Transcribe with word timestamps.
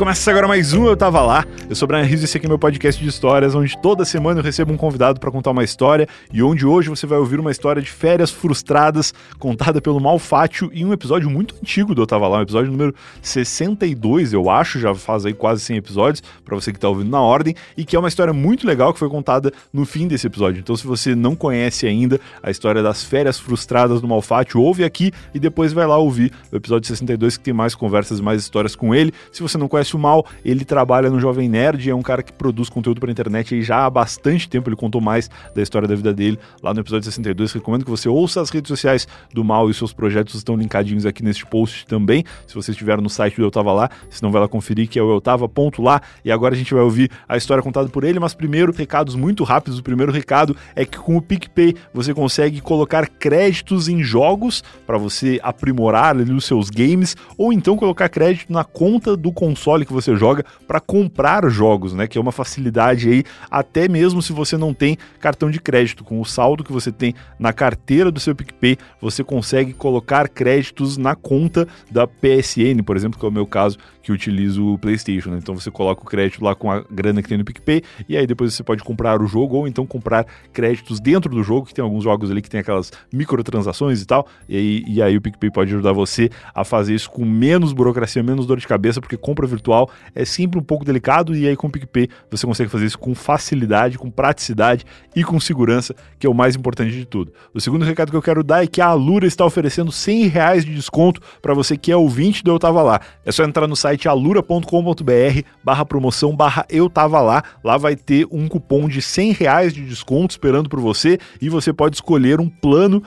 começa 0.00 0.30
agora 0.30 0.48
mais 0.48 0.72
um 0.72 0.86
Eu 0.86 0.96
Tava 0.96 1.20
Lá. 1.20 1.44
Eu 1.68 1.76
sou 1.76 1.84
o 1.84 1.86
Brian 1.86 2.04
Rizzo 2.04 2.22
e 2.22 2.24
esse 2.24 2.34
aqui 2.34 2.46
é 2.46 2.48
meu 2.48 2.58
podcast 2.58 2.98
de 2.98 3.06
histórias, 3.06 3.54
onde 3.54 3.78
toda 3.82 4.02
semana 4.02 4.40
eu 4.40 4.42
recebo 4.42 4.72
um 4.72 4.76
convidado 4.78 5.20
para 5.20 5.30
contar 5.30 5.50
uma 5.50 5.62
história 5.62 6.08
e 6.32 6.42
onde 6.42 6.64
hoje 6.64 6.88
você 6.88 7.06
vai 7.06 7.18
ouvir 7.18 7.38
uma 7.38 7.50
história 7.50 7.82
de 7.82 7.90
férias 7.90 8.30
frustradas 8.30 9.12
contada 9.38 9.78
pelo 9.78 10.00
Malfátio 10.00 10.70
em 10.72 10.86
um 10.86 10.94
episódio 10.94 11.28
muito 11.28 11.54
antigo 11.56 11.94
do 11.94 12.00
Eu 12.00 12.06
Tava 12.06 12.26
Lá, 12.28 12.38
um 12.38 12.42
episódio 12.42 12.72
número 12.72 12.94
62, 13.20 14.32
eu 14.32 14.48
acho, 14.48 14.80
já 14.80 14.94
faz 14.94 15.26
aí 15.26 15.34
quase 15.34 15.60
100 15.60 15.76
episódios, 15.76 16.22
para 16.46 16.54
você 16.54 16.72
que 16.72 16.80
tá 16.80 16.88
ouvindo 16.88 17.10
na 17.10 17.20
ordem, 17.20 17.54
e 17.76 17.84
que 17.84 17.94
é 17.94 17.98
uma 17.98 18.08
história 18.08 18.32
muito 18.32 18.66
legal 18.66 18.94
que 18.94 18.98
foi 18.98 19.10
contada 19.10 19.52
no 19.70 19.84
fim 19.84 20.08
desse 20.08 20.26
episódio. 20.26 20.60
Então, 20.60 20.74
se 20.76 20.86
você 20.86 21.14
não 21.14 21.36
conhece 21.36 21.86
ainda 21.86 22.18
a 22.42 22.50
história 22.50 22.82
das 22.82 23.04
férias 23.04 23.38
frustradas 23.38 24.00
do 24.00 24.08
Malfátio, 24.08 24.62
ouve 24.62 24.82
aqui 24.82 25.12
e 25.34 25.38
depois 25.38 25.74
vai 25.74 25.86
lá 25.86 25.98
ouvir 25.98 26.32
o 26.50 26.56
episódio 26.56 26.88
62 26.88 27.36
que 27.36 27.44
tem 27.44 27.52
mais 27.52 27.74
conversas 27.74 28.18
e 28.18 28.22
mais 28.22 28.40
histórias 28.40 28.74
com 28.74 28.94
ele. 28.94 29.12
Se 29.30 29.42
você 29.42 29.58
não 29.58 29.68
conhece 29.68 29.89
conhece 29.90 29.96
o 29.96 29.98
Mal, 29.98 30.24
ele 30.44 30.64
trabalha 30.64 31.10
no 31.10 31.18
Jovem 31.18 31.48
Nerd, 31.48 31.88
é 31.88 31.94
um 31.94 32.02
cara 32.02 32.22
que 32.22 32.32
produz 32.32 32.68
conteúdo 32.68 33.00
para 33.00 33.10
internet 33.10 33.54
aí 33.54 33.62
já 33.62 33.86
há 33.86 33.90
bastante 33.90 34.48
tempo, 34.48 34.68
ele 34.68 34.76
contou 34.76 35.00
mais 35.00 35.30
da 35.54 35.62
história 35.62 35.88
da 35.88 35.94
vida 35.94 36.12
dele 36.12 36.38
lá 36.62 36.72
no 36.72 36.80
episódio 36.80 37.04
62. 37.04 37.52
Recomendo 37.52 37.84
que 37.84 37.90
você 37.90 38.08
ouça 38.08 38.40
as 38.40 38.50
redes 38.50 38.68
sociais 38.68 39.08
do 39.32 39.42
Mal 39.42 39.68
e 39.70 39.74
seus 39.74 39.92
projetos 39.92 40.34
estão 40.34 40.56
linkadinhos 40.56 41.06
aqui 41.06 41.22
neste 41.22 41.46
post 41.46 41.86
também. 41.86 42.24
Se 42.46 42.54
você 42.54 42.70
estiver 42.70 43.00
no 43.00 43.08
site 43.08 43.36
do 43.36 43.42
Eu 43.42 43.50
Tava 43.50 43.72
Lá, 43.72 43.90
se 44.08 44.22
não 44.22 44.30
vai 44.30 44.40
lá 44.40 44.48
conferir, 44.48 44.88
que 44.88 44.98
é 44.98 45.02
o 45.02 45.10
eutava.lá. 45.10 46.00
E 46.24 46.30
agora 46.30 46.54
a 46.54 46.58
gente 46.58 46.72
vai 46.74 46.82
ouvir 46.82 47.10
a 47.28 47.36
história 47.36 47.62
contada 47.62 47.88
por 47.88 48.04
ele, 48.04 48.18
mas 48.18 48.34
primeiro, 48.34 48.72
recados 48.72 49.14
muito 49.14 49.44
rápidos. 49.44 49.78
O 49.78 49.82
primeiro 49.82 50.12
recado 50.12 50.56
é 50.74 50.84
que 50.84 50.98
com 50.98 51.16
o 51.16 51.22
PicPay 51.22 51.74
você 51.92 52.14
consegue 52.14 52.60
colocar 52.60 53.08
créditos 53.08 53.88
em 53.88 54.02
jogos 54.02 54.62
para 54.86 54.98
você 54.98 55.40
aprimorar 55.42 56.16
ali 56.16 56.32
os 56.32 56.44
seus 56.44 56.70
games, 56.70 57.16
ou 57.36 57.52
então 57.52 57.76
colocar 57.76 58.08
crédito 58.08 58.52
na 58.52 58.64
conta 58.64 59.16
do 59.16 59.32
console 59.32 59.79
console 59.80 59.86
que 59.86 59.92
você 59.92 60.16
joga 60.16 60.44
para 60.66 60.80
comprar 60.80 61.48
jogos, 61.48 61.92
né? 61.92 62.06
Que 62.06 62.18
é 62.18 62.20
uma 62.20 62.32
facilidade 62.32 63.08
aí, 63.08 63.24
até 63.50 63.88
mesmo 63.88 64.22
se 64.22 64.32
você 64.32 64.56
não 64.56 64.72
tem 64.72 64.96
cartão 65.18 65.50
de 65.50 65.60
crédito. 65.60 66.04
Com 66.04 66.20
o 66.20 66.24
saldo 66.24 66.64
que 66.64 66.72
você 66.72 66.92
tem 66.92 67.14
na 67.38 67.52
carteira 67.52 68.10
do 68.10 68.20
seu 68.20 68.34
PicPay, 68.34 68.76
você 69.00 69.24
consegue 69.24 69.72
colocar 69.72 70.28
créditos 70.28 70.96
na 70.96 71.14
conta 71.14 71.66
da 71.90 72.06
PSN, 72.06 72.82
por 72.84 72.96
exemplo, 72.96 73.18
que 73.18 73.24
é 73.24 73.28
o 73.28 73.32
meu 73.32 73.46
caso, 73.46 73.78
que 74.02 74.12
utilizo 74.12 74.74
o 74.74 74.78
PlayStation. 74.78 75.30
Né? 75.30 75.38
Então 75.38 75.54
você 75.54 75.70
coloca 75.70 76.02
o 76.02 76.06
crédito 76.06 76.42
lá 76.44 76.54
com 76.54 76.70
a 76.70 76.82
grana 76.90 77.22
que 77.22 77.28
tem 77.28 77.38
no 77.38 77.44
PicPay 77.44 77.82
e 78.08 78.16
aí 78.16 78.26
depois 78.26 78.54
você 78.54 78.62
pode 78.62 78.82
comprar 78.82 79.20
o 79.20 79.26
jogo 79.26 79.56
ou 79.56 79.68
então 79.68 79.86
comprar 79.86 80.26
créditos 80.52 81.00
dentro 81.00 81.30
do 81.30 81.42
jogo, 81.42 81.66
que 81.66 81.74
tem 81.74 81.82
alguns 81.82 82.04
jogos 82.04 82.30
ali 82.30 82.42
que 82.42 82.50
tem 82.50 82.60
aquelas 82.60 82.92
microtransações 83.12 84.02
e 84.02 84.06
tal. 84.06 84.26
E 84.48 84.56
aí, 84.56 84.84
e 84.86 85.02
aí 85.02 85.16
o 85.16 85.20
PicPay 85.20 85.50
pode 85.50 85.72
ajudar 85.72 85.92
você 85.92 86.30
a 86.54 86.64
fazer 86.64 86.94
isso 86.94 87.10
com 87.10 87.24
menos 87.24 87.72
burocracia, 87.72 88.22
menos 88.22 88.46
dor 88.46 88.58
de 88.58 88.66
cabeça, 88.66 89.00
porque 89.00 89.16
compra 89.16 89.46
virtual 89.46 89.69
é 90.14 90.24
sempre 90.24 90.58
um 90.58 90.62
pouco 90.62 90.84
delicado 90.84 91.36
e 91.36 91.46
aí 91.46 91.56
com 91.56 91.66
o 91.66 91.70
PicPay 91.70 92.08
você 92.30 92.46
consegue 92.46 92.70
fazer 92.70 92.86
isso 92.86 92.98
com 92.98 93.14
facilidade, 93.14 93.98
com 93.98 94.10
praticidade 94.10 94.84
e 95.14 95.22
com 95.22 95.38
segurança, 95.38 95.94
que 96.18 96.26
é 96.26 96.30
o 96.30 96.34
mais 96.34 96.56
importante 96.56 96.92
de 96.92 97.04
tudo. 97.04 97.32
O 97.52 97.60
segundo 97.60 97.84
recado 97.84 98.10
que 98.10 98.16
eu 98.16 98.22
quero 98.22 98.42
dar 98.42 98.64
é 98.64 98.66
que 98.66 98.80
a 98.80 98.86
Alura 98.86 99.26
está 99.26 99.44
oferecendo 99.44 99.92
100 99.92 100.28
reais 100.28 100.64
de 100.64 100.74
desconto 100.74 101.20
para 101.42 101.54
você 101.54 101.76
que 101.76 101.92
é 101.92 101.96
ouvinte 101.96 102.42
do 102.42 102.50
Eu 102.50 102.58
Tava 102.58 102.82
Lá. 102.82 103.00
É 103.24 103.30
só 103.30 103.44
entrar 103.44 103.66
no 103.66 103.76
site 103.76 103.90
site 103.90 104.08
alura.com.br 104.08 105.42
barra 105.64 105.84
promoção 105.84 106.34
barra 106.34 106.64
eu 106.68 106.88
tava 106.88 107.20
lá. 107.20 107.42
Lá 107.62 107.76
vai 107.76 107.96
ter 107.96 108.26
um 108.30 108.48
cupom 108.48 108.88
de 108.88 109.02
100 109.02 109.32
reais 109.32 109.74
de 109.74 109.84
desconto 109.84 110.32
esperando 110.32 110.68
por 110.68 110.80
você 110.80 111.18
e 111.40 111.48
você 111.48 111.72
pode 111.72 111.96
escolher 111.96 112.40
um 112.40 112.48
plano 112.48 113.02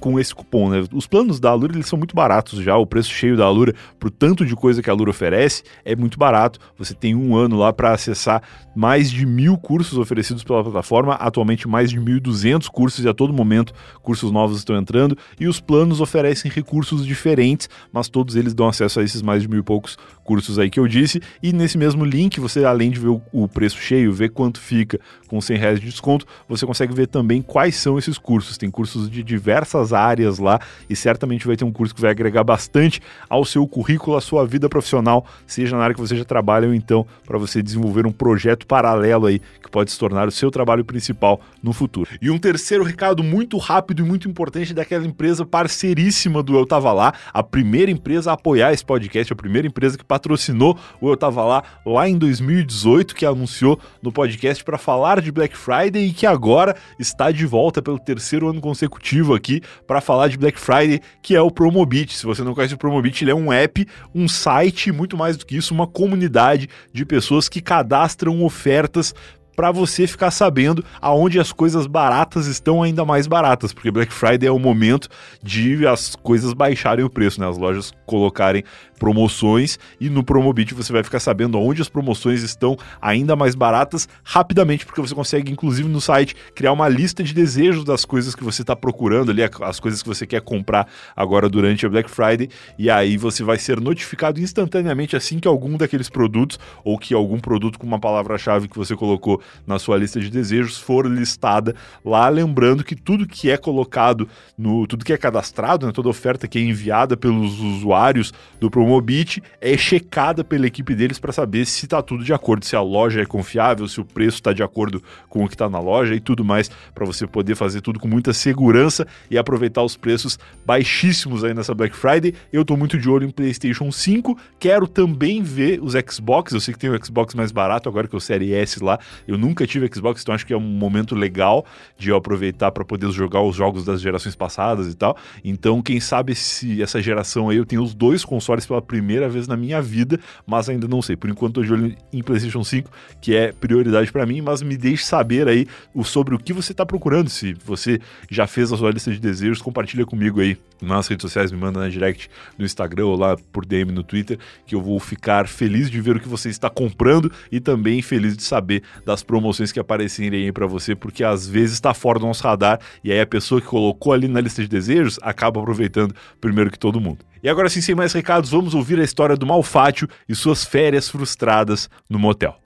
com 0.00 0.18
esse 0.18 0.34
cupom, 0.34 0.70
né? 0.70 0.84
Os 0.92 1.06
planos 1.06 1.38
da 1.38 1.50
Alura 1.50 1.74
eles 1.74 1.86
são 1.86 1.98
muito 1.98 2.16
baratos 2.16 2.60
já, 2.60 2.76
o 2.76 2.86
preço 2.86 3.10
cheio 3.10 3.36
da 3.36 3.44
Alura, 3.44 3.74
pro 3.98 4.10
tanto 4.10 4.44
de 4.44 4.56
coisa 4.56 4.82
que 4.82 4.90
a 4.90 4.92
Alura 4.92 5.10
oferece, 5.10 5.62
é 5.84 5.94
muito 5.94 6.18
barato. 6.18 6.58
Você 6.78 6.94
tem 6.94 7.14
um 7.14 7.36
ano 7.36 7.56
lá 7.58 7.72
para 7.72 7.92
acessar 7.92 8.42
mais 8.74 9.10
de 9.10 9.26
mil 9.26 9.58
cursos 9.58 9.98
oferecidos 9.98 10.42
pela 10.42 10.64
plataforma, 10.64 11.14
atualmente 11.14 11.68
mais 11.68 11.90
de 11.90 12.00
1.200 12.00 12.68
cursos 12.68 13.04
e 13.04 13.08
a 13.08 13.14
todo 13.14 13.32
momento 13.32 13.72
cursos 14.02 14.32
novos 14.32 14.58
estão 14.58 14.76
entrando. 14.76 15.16
E 15.38 15.46
os 15.46 15.60
planos 15.60 16.00
oferecem 16.00 16.50
recursos 16.50 17.06
diferentes, 17.06 17.68
mas 17.92 18.08
todos 18.08 18.36
eles 18.36 18.54
dão 18.54 18.68
acesso 18.68 19.00
a 19.00 19.02
esses 19.02 19.22
mais 19.22 19.42
de 19.42 19.48
mil 19.48 19.60
e 19.60 19.62
poucos 19.62 19.98
cursos 20.24 20.58
aí 20.58 20.70
que 20.70 20.80
eu 20.80 20.88
disse. 20.88 21.20
E 21.42 21.52
nesse 21.52 21.76
mesmo 21.76 22.04
link, 22.04 22.40
você 22.40 22.64
além 22.64 22.90
de 22.90 22.98
ver 22.98 23.08
o, 23.08 23.22
o 23.32 23.48
preço 23.48 23.78
cheio, 23.78 24.12
ver 24.12 24.30
quanto 24.30 24.60
fica 24.60 24.98
com 25.28 25.40
100 25.40 25.56
reais 25.58 25.80
de 25.80 25.86
desconto, 25.86 26.26
você 26.48 26.64
consegue 26.64 26.94
ver 26.94 27.06
também 27.06 27.42
quais 27.42 27.76
são 27.76 27.98
esses 27.98 28.16
cursos. 28.16 28.56
Tem 28.56 28.70
cursos 28.70 29.10
de 29.10 29.22
diversas 29.22 29.89
áreas 29.92 30.38
lá 30.38 30.60
e 30.88 30.96
certamente 30.96 31.46
vai 31.46 31.56
ter 31.56 31.64
um 31.64 31.72
curso 31.72 31.94
que 31.94 32.00
vai 32.00 32.10
agregar 32.10 32.44
bastante 32.44 33.00
ao 33.28 33.44
seu 33.44 33.66
currículo, 33.66 34.16
à 34.16 34.20
sua 34.20 34.46
vida 34.46 34.68
profissional, 34.68 35.26
seja 35.46 35.76
na 35.76 35.84
área 35.84 35.94
que 35.94 36.00
você 36.00 36.16
já 36.16 36.24
trabalha 36.24 36.68
ou 36.68 36.74
então 36.74 37.06
para 37.26 37.38
você 37.38 37.62
desenvolver 37.62 38.06
um 38.06 38.12
projeto 38.12 38.66
paralelo 38.66 39.26
aí 39.26 39.40
que 39.62 39.70
pode 39.70 39.90
se 39.90 39.98
tornar 39.98 40.28
o 40.28 40.30
seu 40.30 40.50
trabalho 40.50 40.84
principal 40.84 41.40
no 41.62 41.72
futuro. 41.72 42.10
E 42.20 42.30
um 42.30 42.38
terceiro 42.38 42.84
recado 42.84 43.22
muito 43.22 43.56
rápido 43.58 44.02
e 44.02 44.04
muito 44.04 44.28
importante 44.28 44.74
daquela 44.74 45.06
empresa 45.06 45.44
parceiríssima 45.44 46.42
do 46.42 46.56
Eu 46.56 46.66
Tava 46.66 46.92
Lá, 46.92 47.14
a 47.32 47.42
primeira 47.42 47.90
empresa 47.90 48.30
a 48.30 48.34
apoiar 48.34 48.72
esse 48.72 48.84
podcast, 48.84 49.32
a 49.32 49.36
primeira 49.36 49.66
empresa 49.66 49.96
que 49.96 50.04
patrocinou 50.04 50.78
o 51.00 51.10
Eu 51.10 51.16
Tava 51.16 51.44
Lá 51.44 51.62
lá 51.84 52.08
em 52.08 52.16
2018, 52.16 53.14
que 53.14 53.26
anunciou 53.26 53.78
no 54.02 54.12
podcast 54.12 54.62
para 54.64 54.78
falar 54.78 55.20
de 55.20 55.30
Black 55.30 55.56
Friday 55.56 56.06
e 56.06 56.12
que 56.12 56.26
agora 56.26 56.76
está 56.98 57.30
de 57.30 57.46
volta 57.46 57.82
pelo 57.82 57.98
terceiro 57.98 58.48
ano 58.48 58.60
consecutivo 58.60 59.34
aqui 59.34 59.60
para 59.86 60.00
falar 60.00 60.28
de 60.28 60.38
Black 60.38 60.58
Friday, 60.58 61.00
que 61.22 61.34
é 61.34 61.40
o 61.40 61.50
Promobit. 61.50 62.16
Se 62.16 62.26
você 62.26 62.42
não 62.42 62.54
conhece 62.54 62.74
o 62.74 62.78
Promobit, 62.78 63.24
ele 63.24 63.30
é 63.30 63.34
um 63.34 63.52
app, 63.52 63.86
um 64.14 64.28
site, 64.28 64.92
muito 64.92 65.16
mais 65.16 65.36
do 65.36 65.46
que 65.46 65.56
isso, 65.56 65.74
uma 65.74 65.86
comunidade 65.86 66.68
de 66.92 67.04
pessoas 67.04 67.48
que 67.48 67.60
cadastram 67.60 68.42
ofertas 68.44 69.14
para 69.60 69.70
você 69.70 70.06
ficar 70.06 70.30
sabendo 70.30 70.82
aonde 71.02 71.38
as 71.38 71.52
coisas 71.52 71.86
baratas 71.86 72.46
estão 72.46 72.82
ainda 72.82 73.04
mais 73.04 73.26
baratas, 73.26 73.74
porque 73.74 73.90
Black 73.90 74.10
Friday 74.10 74.48
é 74.48 74.50
o 74.50 74.58
momento 74.58 75.06
de 75.42 75.86
as 75.86 76.16
coisas 76.16 76.54
baixarem 76.54 77.04
o 77.04 77.10
preço, 77.10 77.38
né? 77.38 77.46
As 77.46 77.58
lojas 77.58 77.92
colocarem 78.06 78.64
promoções 78.98 79.78
e 80.00 80.08
no 80.08 80.24
Promobit 80.24 80.74
você 80.74 80.92
vai 80.92 81.02
ficar 81.02 81.20
sabendo 81.20 81.58
onde 81.58 81.82
as 81.82 81.90
promoções 81.90 82.42
estão 82.42 82.76
ainda 83.02 83.36
mais 83.36 83.54
baratas 83.54 84.08
rapidamente, 84.24 84.86
porque 84.86 85.00
você 85.00 85.14
consegue, 85.14 85.52
inclusive 85.52 85.88
no 85.88 86.00
site, 86.00 86.34
criar 86.54 86.72
uma 86.72 86.88
lista 86.88 87.22
de 87.22 87.34
desejos 87.34 87.84
das 87.84 88.06
coisas 88.06 88.34
que 88.34 88.44
você 88.44 88.62
está 88.62 88.74
procurando 88.74 89.30
ali, 89.30 89.42
as 89.42 89.78
coisas 89.78 90.02
que 90.02 90.08
você 90.08 90.26
quer 90.26 90.40
comprar 90.40 90.86
agora 91.14 91.50
durante 91.50 91.84
a 91.84 91.88
Black 91.88 92.10
Friday, 92.10 92.48
e 92.78 92.90
aí 92.90 93.18
você 93.18 93.42
vai 93.44 93.58
ser 93.58 93.78
notificado 93.78 94.40
instantaneamente 94.40 95.16
assim 95.16 95.38
que 95.38 95.48
algum 95.48 95.76
daqueles 95.76 96.08
produtos 96.08 96.58
ou 96.82 96.98
que 96.98 97.12
algum 97.12 97.38
produto 97.38 97.78
com 97.78 97.86
uma 97.86 97.98
palavra-chave 97.98 98.68
que 98.68 98.76
você 98.76 98.96
colocou 98.96 99.40
na 99.66 99.78
sua 99.78 99.96
lista 99.96 100.20
de 100.20 100.30
desejos 100.30 100.78
for 100.78 101.06
listada 101.06 101.74
lá, 102.04 102.28
lembrando 102.28 102.84
que 102.84 102.94
tudo 102.94 103.26
que 103.26 103.50
é 103.50 103.56
colocado 103.56 104.28
no 104.56 104.86
tudo 104.86 105.04
que 105.04 105.12
é 105.12 105.16
cadastrado, 105.16 105.86
né, 105.86 105.92
toda 105.92 106.08
oferta 106.08 106.48
que 106.48 106.58
é 106.58 106.62
enviada 106.62 107.16
pelos 107.16 107.60
usuários 107.60 108.32
do 108.58 108.70
Promobit 108.70 109.42
é 109.60 109.76
checada 109.76 110.42
pela 110.42 110.66
equipe 110.66 110.94
deles 110.94 111.18
para 111.18 111.32
saber 111.32 111.64
se 111.66 111.86
está 111.86 112.02
tudo 112.02 112.24
de 112.24 112.32
acordo, 112.32 112.64
se 112.64 112.76
a 112.76 112.80
loja 112.80 113.20
é 113.20 113.26
confiável, 113.26 113.86
se 113.88 114.00
o 114.00 114.04
preço 114.04 114.36
está 114.36 114.52
de 114.52 114.62
acordo 114.62 115.02
com 115.28 115.44
o 115.44 115.48
que 115.48 115.54
está 115.54 115.68
na 115.68 115.80
loja 115.80 116.14
e 116.14 116.20
tudo 116.20 116.44
mais, 116.44 116.70
para 116.94 117.04
você 117.04 117.26
poder 117.26 117.54
fazer 117.54 117.80
tudo 117.80 117.98
com 117.98 118.08
muita 118.08 118.32
segurança 118.32 119.06
e 119.30 119.38
aproveitar 119.38 119.82
os 119.82 119.96
preços 119.96 120.38
baixíssimos 120.64 121.44
aí 121.44 121.54
nessa 121.54 121.74
Black 121.74 121.96
Friday. 121.96 122.34
Eu 122.52 122.62
estou 122.62 122.76
muito 122.76 122.98
de 122.98 123.08
olho 123.08 123.26
em 123.26 123.30
PlayStation 123.30 123.90
5, 123.90 124.36
quero 124.58 124.86
também 124.86 125.42
ver 125.42 125.80
os 125.82 125.94
Xbox. 126.08 126.52
Eu 126.52 126.60
sei 126.60 126.74
que 126.74 126.80
tem 126.80 126.90
o 126.90 127.04
Xbox 127.04 127.34
mais 127.34 127.52
barato 127.52 127.88
agora 127.88 128.08
que 128.08 128.14
é 128.14 128.18
o 128.18 128.20
Série 128.20 128.52
S 128.52 128.82
lá. 128.82 128.98
Eu 129.26 129.36
nunca 129.40 129.66
tive 129.66 129.88
Xbox, 129.92 130.22
então 130.22 130.34
acho 130.34 130.46
que 130.46 130.52
é 130.52 130.56
um 130.56 130.60
momento 130.60 131.14
legal 131.14 131.64
de 131.98 132.10
eu 132.10 132.16
aproveitar 132.16 132.70
para 132.70 132.84
poder 132.84 133.10
jogar 133.10 133.42
os 133.42 133.56
jogos 133.56 133.84
das 133.84 134.00
gerações 134.00 134.36
passadas 134.36 134.92
e 134.92 134.94
tal. 134.94 135.16
Então, 135.44 135.80
quem 135.82 136.00
sabe 136.00 136.34
se 136.34 136.82
essa 136.82 137.00
geração 137.00 137.48
aí 137.48 137.56
eu 137.56 137.66
tenho 137.66 137.82
os 137.82 137.94
dois 137.94 138.24
consoles 138.24 138.66
pela 138.66 138.82
primeira 138.82 139.28
vez 139.28 139.46
na 139.46 139.56
minha 139.56 139.80
vida, 139.80 140.20
mas 140.46 140.68
ainda 140.68 140.86
não 140.86 141.00
sei. 141.00 141.16
Por 141.16 141.30
enquanto, 141.30 141.54
tô 141.54 141.62
de 141.62 141.72
olho 141.72 141.96
em 142.12 142.22
PlayStation 142.22 142.62
5, 142.62 142.90
que 143.20 143.34
é 143.34 143.52
prioridade 143.52 144.12
para 144.12 144.26
mim, 144.26 144.40
mas 144.40 144.62
me 144.62 144.76
deixe 144.76 145.04
saber 145.04 145.48
aí 145.48 145.66
sobre 146.04 146.34
o 146.34 146.38
que 146.38 146.52
você 146.52 146.72
está 146.72 146.84
procurando. 146.84 147.28
Se 147.30 147.54
você 147.64 148.00
já 148.30 148.46
fez 148.46 148.72
a 148.72 148.76
sua 148.76 148.90
lista 148.90 149.10
de 149.10 149.18
desejos, 149.18 149.62
compartilha 149.62 150.04
comigo 150.04 150.40
aí 150.40 150.56
nas 150.80 151.06
redes 151.06 151.22
sociais, 151.22 151.52
me 151.52 151.58
manda 151.58 151.80
na 151.80 151.88
direct 151.88 152.30
no 152.58 152.64
Instagram 152.64 153.06
ou 153.06 153.16
lá 153.16 153.36
por 153.52 153.64
DM 153.64 153.92
no 153.92 154.02
Twitter, 154.02 154.38
que 154.66 154.74
eu 154.74 154.80
vou 154.80 154.98
ficar 154.98 155.46
feliz 155.46 155.90
de 155.90 156.00
ver 156.00 156.16
o 156.16 156.20
que 156.20 156.28
você 156.28 156.48
está 156.48 156.70
comprando 156.70 157.30
e 157.50 157.60
também 157.60 158.00
feliz 158.02 158.36
de 158.36 158.42
saber 158.42 158.82
das 159.04 159.19
promoções 159.22 159.72
que 159.72 159.80
aparecerem 159.80 160.44
aí 160.44 160.52
para 160.52 160.66
você, 160.66 160.94
porque 160.94 161.24
às 161.24 161.46
vezes 161.46 161.74
está 161.74 161.94
fora 161.94 162.18
do 162.18 162.26
nosso 162.26 162.42
radar 162.42 162.80
e 163.02 163.12
aí 163.12 163.20
a 163.20 163.26
pessoa 163.26 163.60
que 163.60 163.66
colocou 163.66 164.12
ali 164.12 164.28
na 164.28 164.40
lista 164.40 164.62
de 164.62 164.68
desejos 164.68 165.18
acaba 165.22 165.60
aproveitando 165.60 166.14
primeiro 166.40 166.70
que 166.70 166.78
todo 166.78 167.00
mundo. 167.00 167.24
E 167.42 167.48
agora 167.48 167.68
sim, 167.68 167.80
sem 167.80 167.94
mais 167.94 168.12
recados, 168.12 168.50
vamos 168.50 168.74
ouvir 168.74 169.00
a 169.00 169.04
história 169.04 169.36
do 169.36 169.46
Malfátio 169.46 170.08
e 170.28 170.34
suas 170.34 170.64
férias 170.64 171.08
frustradas 171.08 171.88
no 172.08 172.18
motel. 172.18 172.56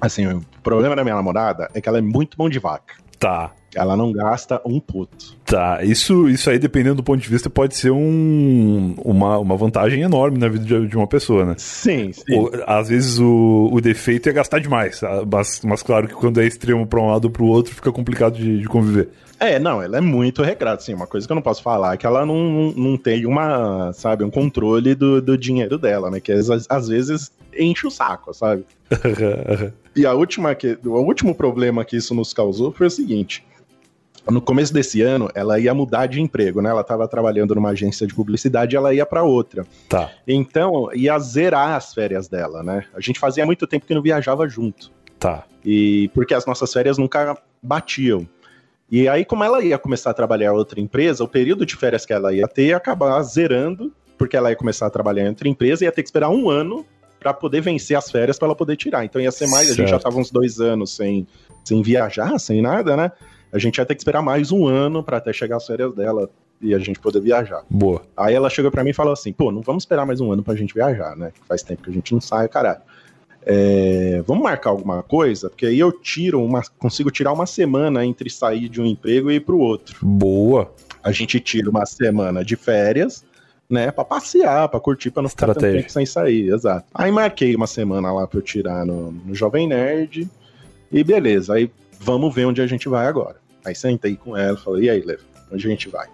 Assim, 0.00 0.26
o 0.26 0.44
problema 0.62 0.94
da 0.94 1.02
minha 1.02 1.14
namorada 1.14 1.68
é 1.72 1.80
que 1.80 1.88
ela 1.88 1.98
é 1.98 2.02
muito 2.02 2.36
mão 2.38 2.48
de 2.48 2.58
vaca. 2.58 2.94
Tá. 3.24 3.52
Ela 3.74 3.96
não 3.96 4.12
gasta 4.12 4.60
um 4.66 4.78
puto. 4.78 5.34
Tá, 5.46 5.82
isso, 5.82 6.28
isso 6.28 6.50
aí, 6.50 6.58
dependendo 6.58 6.96
do 6.96 7.02
ponto 7.02 7.18
de 7.18 7.28
vista, 7.28 7.48
pode 7.48 7.74
ser 7.74 7.90
um, 7.90 8.94
uma, 8.98 9.38
uma 9.38 9.56
vantagem 9.56 10.02
enorme 10.02 10.36
na 10.36 10.46
vida 10.46 10.62
de, 10.62 10.88
de 10.88 10.94
uma 10.94 11.06
pessoa, 11.06 11.46
né? 11.46 11.54
Sim, 11.56 12.12
sim. 12.12 12.38
Ou, 12.38 12.50
às 12.66 12.90
vezes 12.90 13.18
o, 13.18 13.70
o 13.72 13.80
defeito 13.80 14.28
é 14.28 14.32
gastar 14.32 14.58
demais, 14.58 15.02
ah, 15.02 15.24
mas, 15.26 15.62
mas 15.64 15.82
claro 15.82 16.06
que 16.06 16.12
quando 16.12 16.38
é 16.38 16.46
extremo 16.46 16.86
para 16.86 17.00
um 17.00 17.06
lado 17.06 17.24
ou 17.24 17.30
para 17.30 17.42
o 17.42 17.46
outro, 17.46 17.74
fica 17.74 17.90
complicado 17.90 18.36
de, 18.36 18.60
de 18.60 18.68
conviver. 18.68 19.08
É, 19.40 19.58
não, 19.58 19.82
ela 19.82 19.96
é 19.96 20.02
muito 20.02 20.42
regrada, 20.42 20.76
assim, 20.76 20.92
uma 20.92 21.06
coisa 21.06 21.26
que 21.26 21.32
eu 21.32 21.36
não 21.36 21.42
posso 21.42 21.62
falar 21.62 21.94
é 21.94 21.96
que 21.96 22.06
ela 22.06 22.26
não, 22.26 22.72
não 22.76 22.98
tem 22.98 23.24
uma, 23.24 23.90
sabe, 23.94 24.22
um 24.22 24.30
controle 24.30 24.94
do, 24.94 25.22
do 25.22 25.38
dinheiro 25.38 25.78
dela, 25.78 26.10
né, 26.10 26.20
que 26.20 26.30
às, 26.30 26.48
às 26.68 26.88
vezes 26.88 27.32
enche 27.58 27.86
o 27.86 27.90
saco, 27.90 28.34
sabe? 28.34 28.66
e 29.96 30.06
a 30.06 30.12
última 30.12 30.54
que, 30.54 30.78
o 30.84 30.98
último 31.00 31.34
problema 31.34 31.84
que 31.84 31.96
isso 31.96 32.14
nos 32.14 32.32
causou 32.32 32.72
foi 32.72 32.86
o 32.86 32.90
seguinte, 32.90 33.44
no 34.30 34.40
começo 34.40 34.72
desse 34.72 35.02
ano, 35.02 35.30
ela 35.34 35.58
ia 35.58 35.74
mudar 35.74 36.06
de 36.06 36.20
emprego, 36.20 36.62
né? 36.62 36.70
Ela 36.70 36.80
estava 36.80 37.06
trabalhando 37.06 37.54
numa 37.54 37.70
agência 37.70 38.06
de 38.06 38.14
publicidade, 38.14 38.74
ela 38.74 38.94
ia 38.94 39.04
para 39.04 39.22
outra. 39.22 39.66
Tá. 39.88 40.10
Então, 40.26 40.88
ia 40.94 41.18
zerar 41.18 41.74
as 41.74 41.92
férias 41.92 42.26
dela, 42.26 42.62
né? 42.62 42.84
A 42.94 43.00
gente 43.00 43.20
fazia 43.20 43.44
muito 43.44 43.66
tempo 43.66 43.86
que 43.86 43.94
não 43.94 44.00
viajava 44.00 44.48
junto. 44.48 44.90
Tá. 45.18 45.44
E 45.64 46.08
porque 46.14 46.32
as 46.32 46.46
nossas 46.46 46.72
férias 46.72 46.96
nunca 46.96 47.36
batiam. 47.62 48.26
E 48.90 49.08
aí, 49.08 49.24
como 49.24 49.44
ela 49.44 49.62
ia 49.62 49.78
começar 49.78 50.10
a 50.10 50.14
trabalhar 50.14 50.46
em 50.46 50.56
outra 50.56 50.80
empresa, 50.80 51.22
o 51.22 51.28
período 51.28 51.66
de 51.66 51.76
férias 51.76 52.06
que 52.06 52.12
ela 52.12 52.32
ia 52.32 52.48
ter 52.48 52.68
ia 52.68 52.76
acabar 52.76 53.20
zerando, 53.22 53.92
porque 54.16 54.36
ela 54.36 54.50
ia 54.50 54.56
começar 54.56 54.86
a 54.86 54.90
trabalhar 54.90 55.24
em 55.24 55.28
outra 55.28 55.48
empresa 55.48 55.84
e 55.84 55.86
ia 55.86 55.92
ter 55.92 56.02
que 56.02 56.08
esperar 56.08 56.30
um 56.30 56.48
ano 56.48 56.84
para 57.24 57.32
poder 57.32 57.62
vencer 57.62 57.96
as 57.96 58.10
férias 58.10 58.38
para 58.38 58.48
ela 58.48 58.54
poder 58.54 58.76
tirar. 58.76 59.02
Então 59.04 59.20
ia 59.20 59.32
ser 59.32 59.48
mais, 59.48 59.66
certo. 59.66 59.80
a 59.80 59.82
gente 59.82 59.90
já 59.90 59.98
tava 59.98 60.18
uns 60.18 60.30
dois 60.30 60.60
anos 60.60 60.94
sem, 60.94 61.26
sem 61.64 61.80
viajar, 61.82 62.38
sem 62.38 62.60
nada, 62.60 62.96
né? 62.96 63.10
a 63.54 63.58
gente 63.58 63.78
ia 63.78 63.86
ter 63.86 63.94
que 63.94 64.00
esperar 64.00 64.20
mais 64.20 64.50
um 64.50 64.66
ano 64.66 65.00
para 65.00 65.18
até 65.18 65.32
chegar 65.32 65.58
as 65.58 65.66
férias 65.66 65.94
dela 65.94 66.28
e 66.60 66.74
a 66.74 66.78
gente 66.80 66.98
poder 66.98 67.20
viajar. 67.20 67.62
Boa. 67.70 68.02
Aí 68.16 68.34
ela 68.34 68.50
chegou 68.50 68.68
para 68.68 68.82
mim 68.82 68.90
e 68.90 68.94
falou 68.94 69.12
assim: 69.12 69.32
pô, 69.32 69.52
não 69.52 69.62
vamos 69.62 69.84
esperar 69.84 70.04
mais 70.04 70.20
um 70.20 70.32
ano 70.32 70.42
pra 70.42 70.56
gente 70.56 70.74
viajar, 70.74 71.16
né? 71.16 71.32
Faz 71.48 71.62
tempo 71.62 71.84
que 71.84 71.90
a 71.90 71.92
gente 71.92 72.12
não 72.12 72.20
sai, 72.20 72.48
caralho. 72.48 72.80
É, 73.46 74.22
vamos 74.26 74.42
marcar 74.42 74.70
alguma 74.70 75.04
coisa, 75.04 75.48
porque 75.48 75.66
aí 75.66 75.78
eu 75.78 75.92
tiro 75.92 76.42
uma, 76.42 76.62
consigo 76.78 77.12
tirar 77.12 77.32
uma 77.32 77.46
semana 77.46 78.04
entre 78.04 78.28
sair 78.28 78.68
de 78.68 78.80
um 78.80 78.86
emprego 78.86 79.30
e 79.30 79.36
ir 79.36 79.40
pro 79.40 79.58
outro. 79.58 80.04
Boa. 80.04 80.72
A 81.00 81.12
gente 81.12 81.38
tira 81.38 81.70
uma 81.70 81.86
semana 81.86 82.44
de 82.44 82.56
férias, 82.56 83.24
né, 83.68 83.90
para 83.90 84.04
passear, 84.04 84.68
para 84.68 84.80
curtir, 84.80 85.10
para 85.10 85.22
não 85.22 85.28
ficar 85.28 85.46
tanto 85.46 85.60
tempo 85.60 85.90
sem 85.90 86.04
sair, 86.04 86.52
exato. 86.52 86.86
Aí 86.94 87.10
marquei 87.10 87.54
uma 87.54 87.66
semana 87.66 88.12
lá 88.12 88.26
para 88.26 88.38
eu 88.38 88.42
tirar 88.42 88.84
no, 88.84 89.10
no 89.10 89.34
Jovem 89.34 89.66
Nerd 89.66 90.28
e 90.92 91.04
beleza. 91.04 91.54
Aí 91.54 91.70
vamos 91.98 92.34
ver 92.34 92.46
onde 92.46 92.60
a 92.60 92.66
gente 92.66 92.88
vai 92.88 93.06
agora. 93.06 93.36
Aí 93.64 93.74
sentei 93.74 94.16
com 94.16 94.36
ela, 94.36 94.56
falei, 94.56 94.84
e 94.84 94.90
aí, 94.90 95.00
Lev, 95.00 95.20
onde 95.50 95.66
a 95.66 95.70
gente 95.70 95.88
vai? 95.88 96.08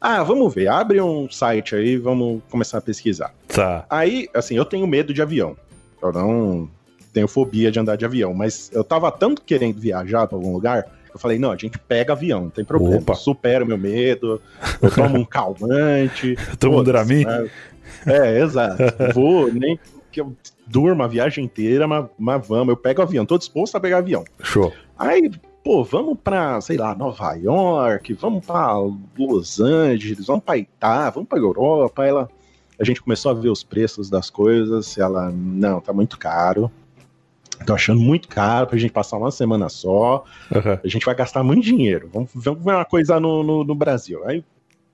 Ah, 0.00 0.22
vamos 0.22 0.52
ver, 0.52 0.68
abre 0.68 1.00
um 1.00 1.30
site 1.30 1.76
aí, 1.76 1.96
vamos 1.96 2.42
começar 2.50 2.78
a 2.78 2.80
pesquisar. 2.80 3.32
Tá. 3.46 3.86
Aí, 3.88 4.28
assim, 4.34 4.56
eu 4.56 4.64
tenho 4.64 4.86
medo 4.86 5.14
de 5.14 5.22
avião. 5.22 5.56
Eu 6.02 6.12
não 6.12 6.68
tenho 7.12 7.28
fobia 7.28 7.70
de 7.70 7.78
andar 7.78 7.96
de 7.96 8.04
avião, 8.04 8.34
mas 8.34 8.70
eu 8.72 8.82
tava 8.82 9.12
tanto 9.12 9.42
querendo 9.42 9.78
viajar 9.78 10.26
para 10.26 10.36
algum 10.36 10.52
lugar, 10.52 10.86
eu 11.14 11.20
falei, 11.20 11.38
não, 11.38 11.50
a 11.50 11.56
gente 11.56 11.78
pega 11.78 12.12
avião, 12.12 12.42
não 12.42 12.50
tem 12.50 12.64
problema. 12.64 13.00
Opa. 13.00 13.14
Supera 13.14 13.64
o 13.64 13.66
meu 13.66 13.78
medo, 13.78 14.40
eu 14.80 14.90
tomo 14.90 15.18
um 15.18 15.24
calmante. 15.24 16.36
Toma 16.58 16.78
um 16.78 16.84
Dramin? 16.84 17.24
Né? 17.24 17.50
É, 18.06 18.40
exato. 18.40 18.82
Vou, 19.14 19.52
nem 19.52 19.78
que 20.10 20.20
eu 20.20 20.34
durma 20.66 21.04
a 21.04 21.08
viagem 21.08 21.44
inteira, 21.44 21.88
mas, 21.88 22.06
mas 22.18 22.46
vamos, 22.46 22.68
eu 22.68 22.76
pego 22.76 23.02
avião, 23.02 23.24
tô 23.24 23.38
disposto 23.38 23.76
a 23.76 23.80
pegar 23.80 23.98
avião. 23.98 24.24
Show. 24.42 24.72
Aí 24.98 25.30
pô, 25.62 25.84
vamos 25.84 26.18
pra, 26.22 26.60
sei 26.60 26.76
lá, 26.76 26.94
Nova 26.94 27.34
York, 27.34 28.12
vamos 28.14 28.44
pra 28.44 28.76
Los 29.18 29.60
Angeles, 29.60 30.26
vamos 30.26 30.44
pra 30.44 30.56
Itália, 30.56 31.10
vamos 31.10 31.28
pra 31.28 31.38
Europa. 31.38 32.04
Ela, 32.04 32.28
a 32.78 32.84
gente 32.84 33.02
começou 33.02 33.30
a 33.30 33.34
ver 33.34 33.48
os 33.48 33.62
preços 33.62 34.10
das 34.10 34.28
coisas, 34.28 34.98
ela, 34.98 35.30
não, 35.30 35.80
tá 35.80 35.92
muito 35.92 36.18
caro. 36.18 36.70
Tô 37.62 37.74
achando 37.74 38.00
muito 38.00 38.28
caro 38.28 38.66
pra 38.66 38.78
gente 38.78 38.92
passar 38.92 39.16
uma 39.16 39.30
semana 39.30 39.68
só. 39.68 40.24
Uhum. 40.50 40.78
A 40.82 40.88
gente 40.88 41.04
vai 41.04 41.14
gastar 41.14 41.42
muito 41.42 41.64
dinheiro. 41.64 42.08
Vamos, 42.12 42.30
vamos 42.34 42.64
ver 42.64 42.72
uma 42.72 42.84
coisa 42.84 43.18
no, 43.18 43.42
no, 43.42 43.64
no 43.64 43.74
Brasil. 43.74 44.22
Aí 44.26 44.44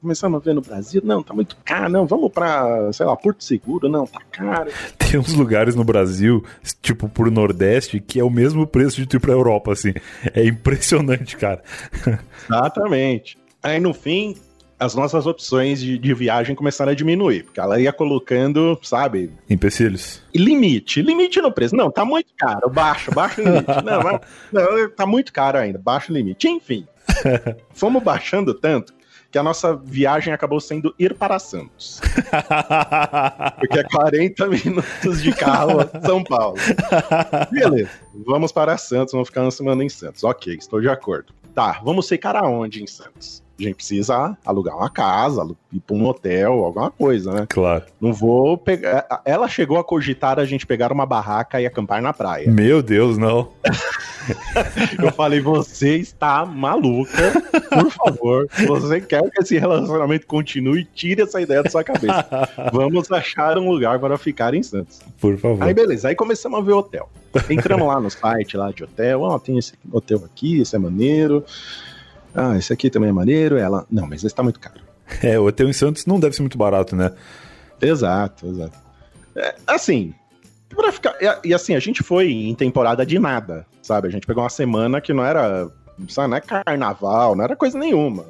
começamos 0.01 0.41
a 0.41 0.45
ver 0.45 0.55
no 0.55 0.61
Brasil, 0.61 1.03
não, 1.05 1.23
tá 1.23 1.35
muito 1.35 1.57
caro, 1.65 1.89
não, 1.89 2.07
vamos 2.07 2.31
pra, 2.31 2.93
sei 2.93 3.05
lá, 3.05 3.17
Porto 3.17 3.43
Seguro, 3.43 3.89
não, 3.89 4.07
tá 4.07 4.21
caro. 4.31 4.71
Tem 4.97 5.19
uns 5.19 5.35
lugares 5.35 5.75
no 5.75 5.85
Brasil, 5.85 6.45
tipo 6.81 7.09
pro 7.09 7.31
Nordeste, 7.31 7.99
que 7.99 8.21
é 8.21 8.25
o 8.25 8.31
mesmo 8.31 8.67
preço 8.67 8.97
de 8.97 9.07
tu 9.07 9.17
ir 9.17 9.21
pra 9.21 9.33
Europa, 9.33 9.73
assim. 9.73 9.93
É 10.35 10.47
impressionante, 10.47 11.37
cara. 11.37 11.63
Exatamente. 12.49 13.37
Aí 13.63 13.81
no 13.81 13.93
fim, 13.93 14.37
as 14.79 14.95
nossas 14.95 15.27
opções 15.27 15.81
de, 15.81 15.99
de, 15.99 16.15
viagem 16.15 16.55
começaram 16.55 16.93
a 16.93 16.95
diminuir, 16.95 17.45
porque 17.45 17.59
ela 17.59 17.81
ia 17.81 17.93
colocando, 17.93 18.79
sabe? 18.83 19.31
Empecilhos. 19.51 20.23
Limite, 20.35 21.03
limite 21.03 21.41
no 21.41 21.51
preço. 21.51 21.75
Não, 21.75 21.91
tá 21.91 22.05
muito 22.05 22.33
caro, 22.37 22.71
baixo, 22.71 23.11
baixo 23.11 23.43
limite. 23.43 23.67
não, 23.85 24.03
mas, 24.03 24.21
não, 24.53 24.91
tá 24.91 25.05
muito 25.05 25.33
caro 25.33 25.59
ainda, 25.59 25.79
baixo 25.79 26.13
limite. 26.13 26.49
Enfim, 26.49 26.87
fomos 27.75 28.03
baixando 28.03 28.55
tanto 28.55 28.97
que 29.31 29.37
a 29.37 29.43
nossa 29.43 29.77
viagem 29.77 30.33
acabou 30.33 30.59
sendo 30.61 30.95
ir 30.99 31.15
para 31.15 31.39
Santos. 31.39 32.01
Porque 33.61 33.81
é 33.81 33.83
40 33.83 34.47
minutos 34.47 35.23
de 35.23 35.33
carro 35.33 35.81
a 35.81 36.01
São 36.07 36.25
Paulo. 36.25 36.57
Beleza, 37.51 37.91
vamos 38.27 38.53
para 38.53 38.79
Santos, 38.79 39.13
vamos 39.13 39.29
ficar 39.29 39.43
uma 39.43 39.51
semana 39.51 39.85
em 39.85 39.89
Santos. 39.89 40.25
Ok, 40.25 40.55
estou 40.55 40.81
de 40.81 40.89
acordo. 40.89 41.35
Tá, 41.55 41.81
vamos 41.85 42.09
ficar 42.09 42.37
aonde 42.37 42.83
em 42.83 42.87
Santos? 42.87 43.43
A 43.59 43.63
gente 43.63 43.77
precisa 43.77 44.37
alugar 44.45 44.77
uma 44.77 44.89
casa, 44.89 45.47
ir 45.73 45.81
para 45.81 45.97
um 45.97 46.07
hotel, 46.07 46.53
alguma 46.65 46.91
coisa, 46.91 47.33
né? 47.33 47.47
Claro. 47.49 47.85
Não 48.01 48.13
vou 48.13 48.57
pegar. 48.57 49.23
Ela 49.25 49.49
chegou 49.49 49.79
a 49.79 49.85
cogitar 49.85 50.39
a 50.39 50.45
gente 50.45 50.67
pegar 50.67 50.93
uma 50.93 51.05
barraca 51.05 51.61
e 51.61 51.67
acampar 51.67 52.01
na 52.01 52.13
praia. 52.13 52.51
Meu 52.51 52.83
Deus, 52.83 53.19
não. 53.19 53.49
Eu 55.03 55.11
falei, 55.13 55.41
você 55.41 55.97
está 55.97 56.45
maluca, 56.45 57.33
por 57.71 57.91
favor. 57.91 58.49
Você 58.67 59.01
quer 59.01 59.23
que 59.31 59.43
esse 59.43 59.59
relacionamento 59.59 60.27
continue, 60.27 60.85
tire 60.85 61.23
essa 61.23 61.41
ideia 61.41 61.63
da 61.63 61.71
sua 61.71 61.83
cabeça. 61.83 62.27
Vamos 62.73 63.11
achar 63.11 63.59
um 63.59 63.71
lugar 63.71 63.99
para 63.99 64.19
ficar 64.19 64.55
em 64.55 64.63
Santos. 64.63 65.01
Por 65.21 65.37
favor. 65.39 65.63
Aí 65.63 65.73
beleza, 65.73 66.09
aí 66.09 66.15
começamos 66.15 66.59
a 66.59 66.63
ver 66.63 66.73
hotel. 66.73 67.09
Entramos 67.49 67.87
lá 67.87 68.01
no 68.01 68.11
site 68.11 68.57
lá 68.57 68.71
de 68.71 68.85
hotel, 68.85 69.23
ó, 69.23 69.35
oh, 69.35 69.39
tem 69.39 69.59
esse 69.59 69.75
hotel 69.93 70.23
aqui, 70.25 70.61
esse 70.61 70.75
é 70.77 70.79
maneiro. 70.79 71.45
Ah, 72.39 72.57
esse 72.57 72.73
aqui 72.73 72.89
também 72.89 73.11
é 73.11 73.13
maneiro. 73.13 73.57
Ela, 73.57 73.85
não, 73.91 74.07
mas 74.07 74.23
esse 74.23 74.35
tá 74.35 74.43
muito 74.43 74.61
caro. 74.61 74.81
É, 75.23 75.41
o 75.41 75.47
hotel 75.47 75.71
em 75.71 75.73
Santos 75.73 76.05
não 76.05 76.21
deve 76.21 76.37
ser 76.37 76.43
muito 76.43 76.59
barato, 76.59 76.95
né? 76.95 77.11
Exato, 77.81 78.47
exato. 78.47 78.77
É, 79.35 79.55
assim, 79.67 80.13
pra 80.69 80.93
ficar. 80.93 81.17
E, 81.19 81.49
e, 81.49 81.55
assim, 81.55 81.75
a 81.75 81.81
gente 81.81 82.03
foi 82.03 82.31
em 82.31 82.55
temporada 82.55 83.07
de 83.07 83.19
nada, 83.19 83.65
sabe? 83.81 84.09
A 84.09 84.11
gente 84.11 84.27
pegou 84.27 84.43
uma 84.43 84.51
semana 84.51 85.01
que 85.01 85.15
não 85.15 85.25
era. 85.25 85.71
Sabe, 86.11 86.29
não 86.29 86.37
é 86.37 86.41
carnaval, 86.43 87.35
não 87.35 87.43
era 87.43 87.57
coisa 87.57 87.79
nenhuma. 87.79 88.27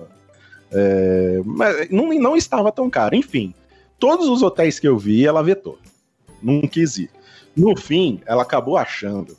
É, 0.70 1.40
mas 1.44 1.90
não, 1.90 2.08
não 2.14 2.36
estava 2.36 2.70
tão 2.70 2.88
caro. 2.88 3.16
Enfim, 3.16 3.52
todos 3.98 4.28
os 4.28 4.40
hotéis 4.40 4.78
que 4.78 4.86
eu 4.86 4.96
vi, 4.96 5.26
ela 5.26 5.42
vetou. 5.42 5.78
Não 6.42 6.62
quis 6.62 6.96
ir. 6.96 7.10
No 7.56 7.76
fim, 7.76 8.20
ela 8.24 8.42
acabou 8.42 8.76
achando 8.76 9.36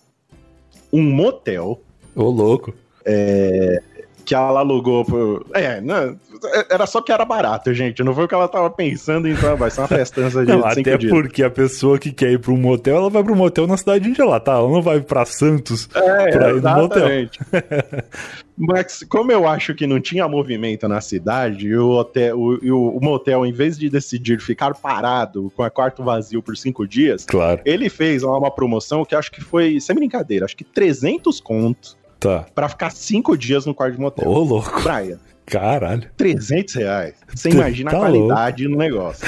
um 0.91 1.01
motel. 1.01 1.81
Ô, 2.15 2.23
louco. 2.29 2.73
É, 3.05 3.81
que 4.29 4.35
ela 4.35 4.59
alugou 4.59 5.03
por. 5.03 5.43
É, 5.55 5.81
não, 5.81 6.15
era 6.69 6.85
só 6.85 7.01
que 7.01 7.11
era 7.11 7.25
barato, 7.25 7.73
gente. 7.73 8.03
Não 8.03 8.13
foi 8.13 8.25
o 8.25 8.27
que 8.27 8.35
ela 8.35 8.47
tava 8.47 8.69
pensando, 8.69 9.27
então 9.27 9.57
vai 9.57 9.71
ser 9.71 9.81
uma 9.81 9.87
festança 9.87 10.45
de 10.45 10.51
não, 10.51 10.63
Até 10.63 10.95
dias. 10.99 11.11
porque 11.11 11.41
a 11.41 11.49
pessoa 11.49 11.97
que 11.97 12.11
quer 12.11 12.33
ir 12.33 12.39
pra 12.39 12.51
um 12.51 12.57
motel, 12.57 12.97
ela 12.97 13.09
vai 13.09 13.23
pro 13.23 13.35
motel 13.35 13.65
na 13.65 13.75
cidade 13.75 14.07
onde 14.07 14.21
ela 14.21 14.39
tá. 14.39 14.51
Ela 14.51 14.69
não 14.69 14.83
vai 14.83 15.01
pra 15.01 15.25
Santos 15.25 15.89
é, 15.95 16.29
pra 16.29 16.51
ir 16.51 16.61
no 16.61 16.75
motel. 16.75 17.07
Mas 18.55 19.03
como 19.09 19.31
eu 19.31 19.47
acho 19.47 19.73
que 19.73 19.87
não 19.87 19.99
tinha 19.99 20.27
movimento 20.27 20.87
na 20.87 21.01
cidade, 21.01 21.67
e 21.67 21.75
o, 21.77 21.89
hotel, 21.89 22.37
o, 22.37 22.97
o, 22.97 23.01
motel, 23.01 23.45
em 23.45 23.53
vez 23.53 23.79
de 23.79 23.89
decidir 23.89 24.39
ficar 24.41 24.75
parado 24.75 25.51
com 25.55 25.63
a 25.63 25.71
quarto 25.71 26.03
vazio 26.03 26.43
por 26.43 26.55
cinco 26.55 26.85
dias, 26.85 27.25
claro. 27.25 27.61
ele 27.65 27.89
fez 27.89 28.21
uma 28.21 28.51
promoção 28.51 29.05
que 29.05 29.15
acho 29.15 29.31
que 29.31 29.41
foi, 29.41 29.79
sem 29.79 29.95
brincadeira, 29.95 30.45
acho 30.45 30.57
que 30.57 30.65
300 30.65 31.39
contos 31.39 31.97
Tá. 32.19 32.45
Pra 32.53 32.67
ficar 32.67 32.91
cinco 32.91 33.37
dias 33.37 33.65
no 33.65 33.73
quarto 33.73 33.95
de 33.95 34.01
motel. 34.01 34.27
Ô, 34.27 34.43
louco. 34.43 34.81
Praia. 34.81 35.19
Caralho. 35.49 36.03
300 36.15 36.75
reais. 36.75 37.15
Você 37.33 37.49
imagina 37.49 37.89
tá 37.89 37.97
a 37.97 37.99
qualidade 37.99 38.67
louco. 38.67 38.77
no 38.77 38.83
negócio. 38.83 39.27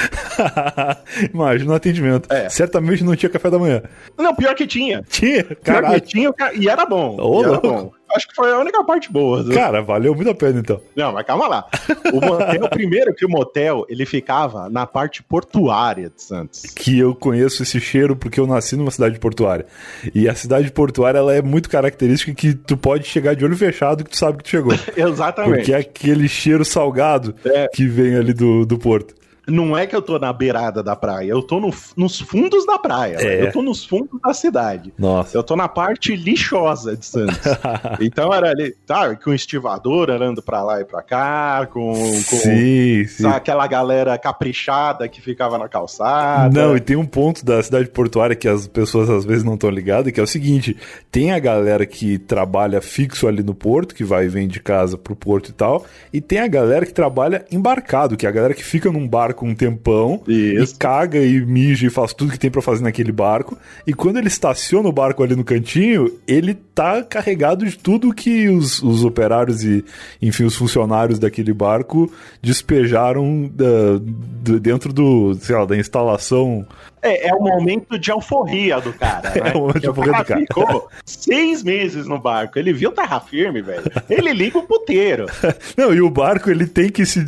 imagina 1.32 1.72
o 1.72 1.74
atendimento. 1.74 2.32
É. 2.32 2.48
Certamente 2.48 3.02
não 3.02 3.16
tinha 3.16 3.30
café 3.30 3.50
da 3.50 3.58
manhã. 3.58 3.82
Não, 4.16 4.34
pior 4.34 4.54
que 4.54 4.66
tinha. 4.66 5.02
Tinha? 5.08 5.44
Caralho. 5.62 6.00
Pior 6.00 6.00
que 6.00 6.06
tinha 6.06 6.32
e 6.54 6.68
era 6.68 6.86
bom. 6.86 7.16
Ô, 7.20 7.42
e 7.42 7.44
era 7.44 7.60
bom. 7.60 7.92
acho 8.14 8.28
que 8.28 8.34
foi 8.34 8.52
a 8.52 8.58
única 8.58 8.82
parte 8.84 9.10
boa. 9.10 9.42
Né? 9.42 9.54
Cara, 9.54 9.82
valeu 9.82 10.14
muito 10.14 10.30
a 10.30 10.34
pena 10.34 10.60
então. 10.60 10.80
Não, 10.96 11.12
mas 11.12 11.26
calma 11.26 11.48
lá. 11.48 11.66
O 12.12 12.20
motel, 12.20 12.68
primeiro 12.70 13.14
que 13.14 13.24
o 13.24 13.28
motel, 13.28 13.84
ele 13.88 14.06
ficava 14.06 14.68
na 14.68 14.86
parte 14.86 15.22
portuária 15.22 16.10
de 16.10 16.22
Santos. 16.22 16.62
Que 16.74 16.98
eu 16.98 17.14
conheço 17.14 17.62
esse 17.62 17.80
cheiro 17.80 18.14
porque 18.14 18.38
eu 18.38 18.46
nasci 18.46 18.76
numa 18.76 18.90
cidade 18.90 19.18
portuária. 19.18 19.66
E 20.14 20.28
a 20.28 20.34
cidade 20.34 20.70
portuária, 20.70 21.18
ela 21.18 21.34
é 21.34 21.42
muito 21.42 21.68
característica 21.68 22.32
que 22.34 22.54
tu 22.54 22.76
pode 22.76 23.06
chegar 23.06 23.34
de 23.34 23.44
olho 23.44 23.56
fechado 23.56 24.04
que 24.04 24.10
tu 24.10 24.16
sabe 24.16 24.38
que 24.38 24.44
tu 24.44 24.50
chegou. 24.50 24.72
Exatamente. 24.96 25.56
Porque 25.56 25.72
é 25.72 25.82
aquele 26.12 26.28
cheiro 26.28 26.64
salgado 26.64 27.34
é. 27.44 27.68
que 27.68 27.86
vem 27.86 28.16
ali 28.16 28.32
do, 28.32 28.66
do 28.66 28.78
porto 28.78 29.14
não 29.46 29.76
é 29.76 29.86
que 29.86 29.96
eu 29.96 30.02
tô 30.02 30.18
na 30.18 30.32
beirada 30.32 30.82
da 30.82 30.94
praia, 30.94 31.28
eu 31.28 31.42
tô 31.42 31.58
no, 31.58 31.70
nos 31.96 32.20
fundos 32.20 32.64
da 32.64 32.78
praia. 32.78 33.16
É. 33.18 33.42
Eu 33.42 33.52
tô 33.52 33.62
nos 33.62 33.84
fundos 33.84 34.20
da 34.20 34.32
cidade. 34.32 34.92
Nossa. 34.98 35.36
Eu 35.36 35.42
tô 35.42 35.56
na 35.56 35.68
parte 35.68 36.14
lixosa 36.14 36.96
de 36.96 37.04
Santos. 37.04 37.38
então 38.00 38.32
era 38.32 38.50
ali, 38.50 38.74
tá, 38.86 39.14
com 39.16 39.32
estivador 39.32 40.10
andando 40.10 40.42
pra 40.42 40.62
lá 40.62 40.80
e 40.80 40.84
pra 40.84 41.02
cá, 41.02 41.66
com, 41.72 41.92
com 41.92 42.36
sim, 42.36 43.04
sim. 43.06 43.26
Aquela 43.26 43.66
galera 43.66 44.16
caprichada 44.16 45.08
que 45.08 45.20
ficava 45.20 45.58
na 45.58 45.68
calçada. 45.68 46.60
Não, 46.60 46.76
e 46.76 46.80
tem 46.80 46.96
um 46.96 47.06
ponto 47.06 47.44
da 47.44 47.62
cidade 47.62 47.88
portuária 47.88 48.36
que 48.36 48.48
as 48.48 48.68
pessoas 48.68 49.10
às 49.10 49.24
vezes 49.24 49.42
não 49.42 49.54
estão 49.54 49.70
ligadas, 49.70 50.12
que 50.12 50.20
é 50.20 50.22
o 50.22 50.26
seguinte: 50.26 50.76
tem 51.10 51.32
a 51.32 51.38
galera 51.38 51.84
que 51.84 52.18
trabalha 52.18 52.80
fixo 52.80 53.26
ali 53.26 53.42
no 53.42 53.54
porto, 53.54 53.94
que 53.94 54.04
vai 54.04 54.26
e 54.26 54.28
vem 54.28 54.46
de 54.46 54.60
casa 54.60 54.96
pro 54.96 55.16
porto 55.16 55.48
e 55.48 55.52
tal, 55.52 55.84
e 56.12 56.20
tem 56.20 56.38
a 56.38 56.46
galera 56.46 56.86
que 56.86 56.94
trabalha 56.94 57.44
embarcado, 57.50 58.16
que 58.16 58.26
é 58.26 58.28
a 58.28 58.32
galera 58.32 58.54
que 58.54 58.64
fica 58.64 58.90
num 58.90 59.08
barco 59.08 59.31
barco 59.32 59.46
um 59.46 59.54
tempão 59.54 60.22
Isso. 60.28 60.74
e 60.74 60.78
caga 60.78 61.18
e 61.18 61.44
mija 61.44 61.86
e 61.86 61.90
faz 61.90 62.12
tudo 62.12 62.32
que 62.32 62.38
tem 62.38 62.50
para 62.50 62.62
fazer 62.62 62.82
naquele 62.82 63.10
barco. 63.10 63.58
E 63.86 63.92
quando 63.92 64.18
ele 64.18 64.28
estaciona 64.28 64.88
o 64.88 64.92
barco 64.92 65.22
ali 65.22 65.34
no 65.34 65.42
cantinho, 65.42 66.12
ele 66.28 66.54
tá 66.54 67.02
carregado 67.02 67.64
de 67.64 67.76
tudo 67.76 68.14
que 68.14 68.48
os, 68.48 68.82
os 68.82 69.04
operários 69.04 69.64
e, 69.64 69.84
enfim, 70.20 70.44
os 70.44 70.54
funcionários 70.54 71.18
daquele 71.18 71.52
barco 71.52 72.12
despejaram 72.40 73.50
da, 73.52 73.98
do, 73.98 74.60
dentro 74.60 74.92
do, 74.92 75.34
sei 75.34 75.56
lá, 75.56 75.64
da 75.64 75.76
instalação 75.76 76.66
é, 77.02 77.28
é 77.28 77.34
o 77.34 77.40
momento 77.40 77.98
de 77.98 78.10
alforria 78.10 78.80
do 78.80 78.92
cara. 78.92 79.30
Né? 79.30 79.42
É 79.52 79.56
o 79.56 79.60
momento 79.60 79.80
de 79.80 79.86
alforria 79.88 80.12
do 80.12 80.24
cara. 80.24 80.40
ficou 80.40 80.88
seis 81.04 81.62
meses 81.62 82.06
no 82.06 82.18
barco. 82.18 82.58
Ele 82.58 82.72
viu 82.72 82.92
terra 82.92 83.20
firme, 83.20 83.60
velho. 83.60 83.82
Ele 84.08 84.32
liga 84.32 84.58
o 84.58 84.62
puteiro. 84.62 85.26
Não, 85.76 85.92
e 85.92 86.00
o 86.00 86.08
barco 86.08 86.48
ele 86.50 86.66
tem 86.66 86.88
que 86.88 87.04
se, 87.04 87.24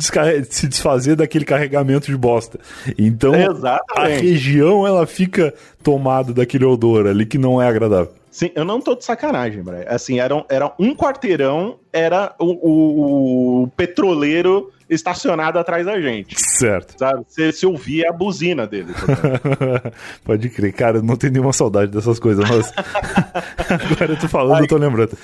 se 0.49 0.67
desfazer 0.67 1.15
daquele 1.15 1.45
carregamento 1.45 2.07
de 2.07 2.17
bosta. 2.17 2.59
Então 2.97 3.35
Exatamente. 3.35 3.83
a 3.97 4.07
região 4.07 4.87
ela 4.87 5.05
fica 5.05 5.53
tomada 5.83 6.33
daquele 6.33 6.65
odor 6.65 7.07
ali 7.07 7.25
que 7.25 7.37
não 7.37 7.61
é 7.61 7.67
agradável. 7.67 8.11
Sim, 8.35 8.51
eu 8.53 8.65
não 8.65 8.81
tô 8.81 8.95
de 8.95 9.05
sacanagem, 9.05 9.63
Brian. 9.63 9.85
Assim, 9.87 10.19
era, 10.19 10.45
era 10.49 10.75
um 10.77 10.93
quarteirão, 10.93 11.79
era 11.93 12.35
o, 12.37 13.61
o, 13.61 13.67
petroleiro 13.77 14.73
estacionado 14.89 15.57
atrás 15.57 15.85
da 15.85 16.01
gente. 16.01 16.35
Certo. 16.37 16.99
Sabe? 16.99 17.23
Você, 17.25 17.53
você 17.53 17.65
ouvia 17.65 18.09
a 18.09 18.11
buzina 18.11 18.67
dele. 18.67 18.93
Pode 20.25 20.49
crer. 20.49 20.73
Cara, 20.73 21.01
não 21.01 21.15
tenho 21.15 21.31
nenhuma 21.31 21.53
saudade 21.53 21.93
dessas 21.93 22.19
coisas, 22.19 22.43
mas. 22.49 22.73
Agora 23.71 24.11
eu 24.11 24.19
tô 24.19 24.27
falando, 24.27 24.57
Aí... 24.57 24.63
eu 24.63 24.67
tô 24.67 24.75
lembrando. 24.75 25.17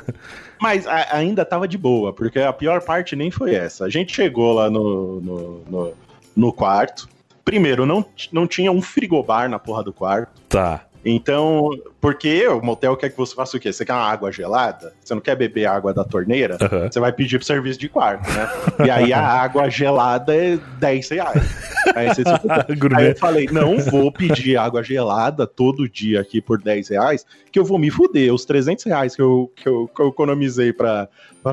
mas 0.58 0.86
a, 0.86 1.18
ainda 1.18 1.44
tava 1.44 1.68
de 1.68 1.76
boa, 1.76 2.14
porque 2.14 2.38
a 2.38 2.52
pior 2.54 2.80
parte 2.80 3.14
nem 3.14 3.30
foi 3.30 3.54
essa. 3.54 3.84
A 3.84 3.90
gente 3.90 4.14
chegou 4.14 4.54
lá 4.54 4.70
no, 4.70 5.20
no, 5.20 5.64
no, 5.68 5.92
no 6.34 6.50
quarto. 6.50 7.10
Primeiro, 7.44 7.84
não, 7.84 8.02
não 8.32 8.46
tinha 8.46 8.72
um 8.72 8.80
frigobar 8.80 9.50
na 9.50 9.58
porra 9.58 9.84
do 9.84 9.92
quarto. 9.92 10.40
Tá. 10.48 10.86
Então, 11.04 11.70
porque 12.00 12.46
o 12.48 12.62
motel 12.62 12.96
quer 12.96 13.10
que 13.10 13.16
você 13.16 13.34
faça 13.34 13.56
o 13.56 13.60
quê? 13.60 13.72
Você 13.72 13.84
quer 13.84 13.92
uma 13.92 14.02
água 14.02 14.32
gelada? 14.32 14.94
Você 15.04 15.14
não 15.14 15.20
quer 15.20 15.36
beber 15.36 15.66
água 15.66 15.92
da 15.92 16.02
torneira? 16.02 16.56
Uhum. 16.60 16.90
Você 16.90 16.98
vai 16.98 17.12
pedir 17.12 17.38
pro 17.38 17.46
serviço 17.46 17.78
de 17.78 17.88
quarto, 17.88 18.26
né? 18.30 18.48
e 18.86 18.90
aí 18.90 19.12
a 19.12 19.20
água 19.24 19.68
gelada 19.68 20.34
é 20.34 20.58
10 20.78 21.08
reais. 21.10 21.74
Aí, 21.94 22.08
você, 22.08 22.22
aí 22.96 23.08
eu 23.08 23.16
falei, 23.16 23.48
não 23.52 23.78
vou 23.78 24.10
pedir 24.10 24.56
água 24.56 24.82
gelada 24.82 25.46
todo 25.46 25.88
dia 25.88 26.20
aqui 26.20 26.40
por 26.40 26.60
10 26.60 26.88
reais, 26.88 27.26
que 27.52 27.58
eu 27.58 27.64
vou 27.64 27.78
me 27.78 27.90
fuder. 27.90 28.32
Os 28.32 28.44
300 28.44 28.84
reais 28.84 29.14
que 29.14 29.22
eu, 29.22 29.52
que 29.54 29.68
eu, 29.68 29.88
que 29.88 30.00
eu 30.00 30.08
economizei 30.08 30.72
pra, 30.72 31.08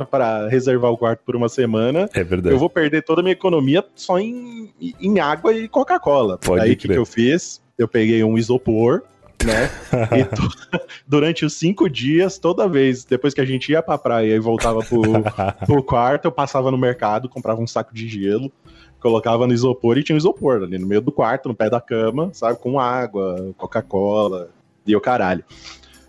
para 0.09 0.47
reservar 0.47 0.91
o 0.91 0.97
quarto 0.97 1.21
por 1.25 1.35
uma 1.35 1.49
semana. 1.49 2.09
É 2.13 2.23
verdade. 2.23 2.55
Eu 2.55 2.59
vou 2.59 2.69
perder 2.69 3.03
toda 3.03 3.21
a 3.21 3.23
minha 3.23 3.33
economia 3.33 3.83
só 3.95 4.17
em, 4.17 4.71
em 4.99 5.19
água 5.19 5.53
e 5.53 5.67
Coca-Cola. 5.67 6.39
Aí 6.59 6.73
o 6.73 6.77
que, 6.77 6.87
que 6.87 6.97
eu 6.97 7.05
fiz? 7.05 7.61
Eu 7.77 7.87
peguei 7.87 8.23
um 8.23 8.37
isopor, 8.37 9.03
né? 9.45 9.69
e 10.17 10.25
durante 11.07 11.45
os 11.45 11.53
cinco 11.53 11.89
dias, 11.89 12.37
toda 12.37 12.67
vez, 12.67 13.03
depois 13.05 13.33
que 13.33 13.41
a 13.41 13.45
gente 13.45 13.71
ia 13.71 13.81
pra 13.81 13.97
praia 13.97 14.35
e 14.35 14.39
voltava 14.39 14.79
pro, 14.83 15.01
pro 15.65 15.83
quarto, 15.83 16.25
eu 16.25 16.31
passava 16.31 16.71
no 16.71 16.77
mercado, 16.77 17.29
comprava 17.29 17.61
um 17.61 17.67
saco 17.67 17.93
de 17.93 18.07
gelo, 18.07 18.51
colocava 18.99 19.47
no 19.47 19.53
isopor 19.53 19.97
e 19.97 20.03
tinha 20.03 20.15
um 20.15 20.17
isopor 20.17 20.63
ali 20.63 20.77
no 20.77 20.87
meio 20.87 21.01
do 21.01 21.11
quarto, 21.11 21.49
no 21.49 21.55
pé 21.55 21.69
da 21.69 21.81
cama, 21.81 22.29
sabe? 22.33 22.59
Com 22.59 22.79
água, 22.79 23.53
Coca-Cola 23.57 24.49
e 24.85 24.95
o 24.95 25.01
caralho. 25.01 25.43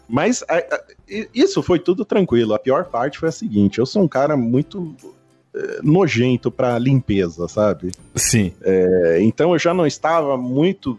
Mas 0.08 0.44
a, 0.48 0.58
a, 0.58 0.80
isso 1.34 1.62
foi 1.62 1.78
tudo 1.78 2.04
tranquilo. 2.04 2.52
A 2.52 2.58
pior 2.58 2.84
parte 2.84 3.18
foi 3.18 3.30
a 3.30 3.32
seguinte: 3.32 3.78
eu 3.78 3.86
sou 3.86 4.02
um 4.02 4.08
cara 4.08 4.36
muito 4.36 4.94
é, 5.54 5.80
nojento 5.82 6.50
para 6.50 6.78
limpeza, 6.78 7.48
sabe? 7.48 7.92
Sim. 8.14 8.52
É, 8.62 9.18
então 9.20 9.52
eu 9.52 9.58
já 9.58 9.72
não 9.72 9.86
estava 9.86 10.36
muito. 10.36 10.98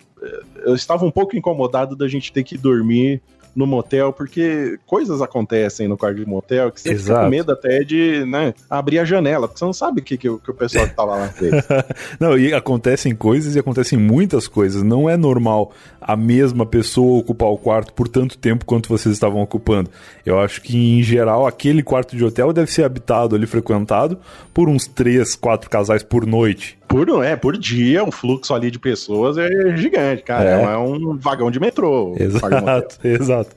Eu 0.66 0.76
estava 0.76 1.06
um 1.06 1.12
pouco 1.12 1.36
incomodado 1.36 1.96
da 1.96 2.08
gente 2.08 2.32
ter 2.32 2.44
que 2.44 2.58
dormir 2.58 3.22
no 3.56 3.68
motel, 3.68 4.12
porque 4.12 4.80
coisas 4.86 5.22
acontecem 5.22 5.88
no 5.88 5.98
quarto 5.98 6.18
de 6.18 6.26
motel 6.26 6.72
que 6.72 6.82
você 6.82 6.92
Exato. 6.92 7.04
fica 7.04 7.24
com 7.24 7.30
medo 7.30 7.52
até 7.52 7.84
de 7.84 8.26
né, 8.26 8.54
abrir 8.70 9.00
a 9.00 9.06
janela, 9.06 9.48
porque 9.48 9.60
você 9.60 9.66
não 9.66 9.74
sabe 9.74 10.02
o 10.02 10.04
que, 10.04 10.18
que, 10.18 10.38
que 10.40 10.52
o 10.52 10.54
pessoal 10.54 10.88
que 10.88 10.96
tava 10.96 11.16
lá 11.16 11.28
fez. 11.30 11.54
não, 12.20 12.38
e 12.38 12.54
acontecem 12.54 13.16
coisas 13.16 13.56
e 13.56 13.60
acontecem 13.60 13.98
muitas 13.98 14.48
coisas. 14.48 14.82
Não 14.82 15.10
é 15.10 15.16
normal 15.16 15.72
a 16.02 16.16
mesma 16.16 16.66
pessoa 16.66 17.20
ocupar 17.20 17.50
o 17.50 17.58
quarto 17.58 17.94
por 17.94 18.08
tanto 18.08 18.38
tempo 18.38 18.66
quanto 18.66 18.90
vocês 18.90 19.14
estavam 19.14 19.42
ocupando. 19.42 19.90
Eu 20.26 20.40
acho 20.40 20.62
que, 20.62 20.76
em 20.76 21.04
geral, 21.04 21.46
aquele 21.46 21.84
quarto 21.84 22.16
de 22.16 22.24
hotel 22.24 22.52
deve 22.52 22.72
ser 22.72 22.84
habitado 22.84 23.36
ali, 23.36 23.46
frequentado, 23.46 24.18
por 24.54 24.68
uns 24.68 24.88
três, 24.88 25.36
quatro 25.36 25.70
casais 25.70 26.02
por 26.02 26.26
noite. 26.26 26.78
Por, 26.94 27.26
é, 27.26 27.36
por 27.36 27.58
dia, 27.58 28.04
o 28.04 28.12
fluxo 28.12 28.54
ali 28.54 28.70
de 28.70 28.78
pessoas 28.78 29.36
é 29.36 29.76
gigante, 29.76 30.22
cara. 30.22 30.62
É, 30.62 30.64
é 30.64 30.78
um 30.78 31.18
vagão 31.18 31.50
de 31.50 31.60
metrô. 31.60 32.16
Exato, 32.20 33.00
exato. 33.04 33.56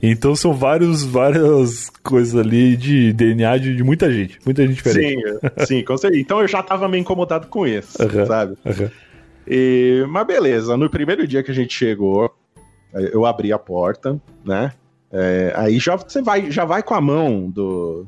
Então 0.00 0.36
são 0.36 0.52
vários, 0.52 1.02
várias 1.02 1.90
coisas 2.04 2.36
ali 2.36 2.76
de 2.76 3.12
DNA 3.12 3.58
de, 3.58 3.74
de 3.74 3.82
muita 3.82 4.12
gente, 4.12 4.38
muita 4.44 4.64
gente 4.64 4.76
diferente. 4.76 5.24
Sim, 5.24 5.66
sim, 5.66 5.84
com 5.84 5.96
certeza. 5.96 6.22
Então 6.22 6.40
eu 6.40 6.46
já 6.46 6.62
tava 6.62 6.86
meio 6.88 7.00
incomodado 7.00 7.48
com 7.48 7.66
isso, 7.66 8.00
uhum, 8.00 8.26
sabe? 8.26 8.56
Uhum. 8.64 8.88
E, 9.44 10.04
mas 10.08 10.26
beleza, 10.28 10.76
no 10.76 10.88
primeiro 10.88 11.26
dia 11.26 11.42
que 11.42 11.50
a 11.50 11.54
gente 11.54 11.74
chegou, 11.74 12.32
eu 12.94 13.26
abri 13.26 13.52
a 13.52 13.58
porta, 13.58 14.20
né? 14.44 14.72
É, 15.10 15.52
aí 15.56 15.80
já 15.80 15.96
você 15.96 16.22
vai, 16.22 16.48
já 16.48 16.64
vai 16.64 16.84
com 16.84 16.94
a 16.94 17.00
mão 17.00 17.50
do, 17.50 18.06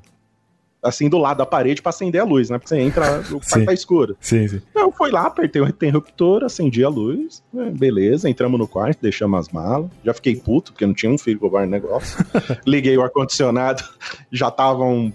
assim, 0.82 1.08
do 1.08 1.18
lado 1.18 1.38
da 1.38 1.46
parede 1.46 1.82
para 1.82 1.90
acender 1.90 2.20
a 2.20 2.24
luz, 2.24 2.50
né? 2.50 2.58
Porque 2.58 2.68
você 2.68 2.80
entra, 2.80 3.20
o 3.30 3.40
quarto 3.40 3.64
tá 3.64 3.72
escuro. 3.72 4.16
Sim, 4.20 4.48
sim. 4.48 4.62
Então, 4.70 4.84
eu 4.84 4.92
fui 4.92 5.10
lá, 5.10 5.26
apertei 5.26 5.60
o 5.60 5.68
interruptor, 5.68 6.44
acendi 6.44 6.84
a 6.84 6.88
luz, 6.88 7.42
né? 7.52 7.70
beleza, 7.70 8.28
entramos 8.28 8.58
no 8.58 8.66
quarto, 8.66 8.98
deixamos 9.00 9.40
as 9.40 9.48
malas. 9.52 9.90
Já 10.04 10.14
fiquei 10.14 10.36
puto, 10.36 10.72
porque 10.72 10.86
não 10.86 10.94
tinha 10.94 11.12
um 11.12 11.18
frigobar 11.18 11.64
no 11.64 11.70
negócio. 11.70 12.24
Liguei 12.66 12.96
o 12.96 13.02
ar-condicionado, 13.02 13.82
já 14.30 14.48
estavam 14.48 15.12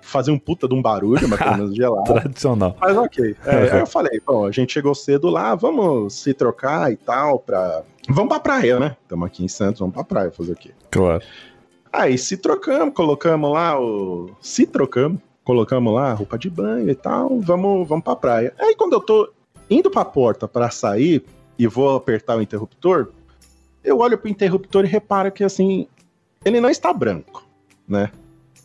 fazer 0.00 0.30
um 0.30 0.38
puta 0.38 0.66
de 0.66 0.74
um 0.74 0.82
barulho, 0.82 1.28
mas 1.28 1.38
pelo 1.38 1.56
menos 1.56 1.74
gelado. 1.76 2.04
Tradicional. 2.04 2.76
Mas 2.80 2.96
ok. 2.96 3.36
É, 3.44 3.72
aí 3.72 3.80
eu 3.80 3.86
falei, 3.86 4.20
bom, 4.26 4.46
a 4.46 4.50
gente 4.50 4.72
chegou 4.72 4.94
cedo 4.94 5.28
lá, 5.28 5.54
vamos 5.54 6.14
se 6.14 6.34
trocar 6.34 6.92
e 6.92 6.96
tal, 6.96 7.38
pra. 7.38 7.82
Vamos 8.08 8.28
pra 8.28 8.40
praia, 8.40 8.78
né? 8.78 8.96
Estamos 9.02 9.26
aqui 9.26 9.44
em 9.44 9.48
Santos, 9.48 9.80
vamos 9.80 9.94
pra 9.94 10.04
praia 10.04 10.30
fazer 10.30 10.52
o 10.52 10.56
quê? 10.56 10.70
Claro. 10.90 11.22
Aí 11.92 12.18
se 12.18 12.36
trocamos, 12.36 12.94
colocamos 12.94 13.52
lá 13.52 13.80
o. 13.80 14.30
Se 14.40 14.66
trocamos, 14.66 15.20
colocamos 15.44 15.94
lá 15.94 16.10
a 16.10 16.14
roupa 16.14 16.38
de 16.38 16.50
banho 16.50 16.90
e 16.90 16.94
tal, 16.94 17.40
vamos, 17.40 17.88
vamos 17.88 18.04
pra 18.04 18.16
praia. 18.16 18.54
Aí 18.58 18.74
quando 18.74 18.94
eu 18.94 19.00
tô 19.00 19.30
indo 19.70 19.90
pra 19.90 20.04
porta 20.04 20.46
para 20.46 20.70
sair 20.70 21.24
e 21.58 21.66
vou 21.66 21.96
apertar 21.96 22.36
o 22.36 22.42
interruptor, 22.42 23.08
eu 23.82 23.98
olho 23.98 24.18
pro 24.18 24.28
interruptor 24.28 24.84
e 24.84 24.88
reparo 24.88 25.30
que 25.30 25.44
assim, 25.44 25.86
ele 26.44 26.60
não 26.60 26.68
está 26.68 26.92
branco, 26.92 27.46
né? 27.88 28.10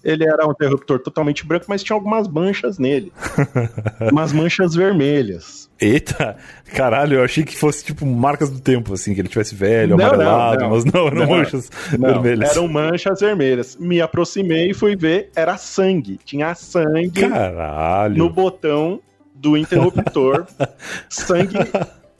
Ele 0.03 0.23
era 0.23 0.47
um 0.47 0.51
interruptor 0.51 0.99
totalmente 0.99 1.45
branco, 1.45 1.65
mas 1.67 1.83
tinha 1.83 1.95
algumas 1.95 2.27
manchas 2.27 2.79
nele. 2.79 3.11
umas 4.11 4.33
manchas 4.33 4.73
vermelhas. 4.73 5.69
Eita, 5.79 6.37
caralho, 6.75 7.17
eu 7.17 7.23
achei 7.23 7.43
que 7.43 7.57
fosse 7.57 7.83
tipo 7.83 8.05
marcas 8.05 8.51
do 8.51 8.59
tempo, 8.59 8.93
assim, 8.93 9.15
que 9.15 9.21
ele 9.21 9.27
tivesse 9.27 9.55
velho, 9.55 9.97
não, 9.97 10.05
amarelado, 10.05 10.61
não, 10.61 10.69
não, 10.69 10.75
mas 10.75 10.85
não, 10.85 11.07
eram 11.07 11.17
não, 11.17 11.27
manchas 11.27 11.69
vermelhas. 11.89 12.51
Eram 12.51 12.67
manchas 12.67 13.19
vermelhas. 13.19 13.75
Me 13.77 13.99
aproximei 13.99 14.69
e 14.69 14.73
fui 14.73 14.95
ver, 14.95 15.31
era 15.35 15.57
sangue. 15.57 16.19
Tinha 16.23 16.53
sangue 16.53 17.27
caralho. 17.27 18.15
no 18.15 18.29
botão 18.29 18.99
do 19.33 19.57
interruptor. 19.57 20.45
sangue 21.09 21.57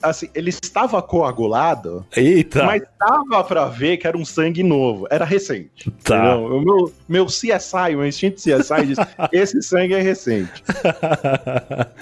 assim, 0.02 0.28
ele 0.34 0.50
estava 0.50 1.00
coagulado, 1.02 2.04
Eita! 2.16 2.64
mas 2.64 2.82
dava 2.98 3.44
pra 3.44 3.66
ver 3.66 3.96
que 3.96 4.06
era 4.06 4.16
um 4.16 4.24
sangue 4.24 4.62
novo, 4.62 5.06
era 5.10 5.24
recente. 5.24 5.90
Tá. 6.02 6.16
entendeu? 6.34 6.56
O 6.56 6.60
meu, 6.64 6.92
meu 7.08 7.26
CSI, 7.26 7.90
meu 7.96 8.06
instinto 8.06 8.36
CSI 8.36 8.86
diz, 8.86 8.98
esse 9.32 9.62
sangue 9.62 9.94
é 9.94 10.00
recente. 10.00 10.62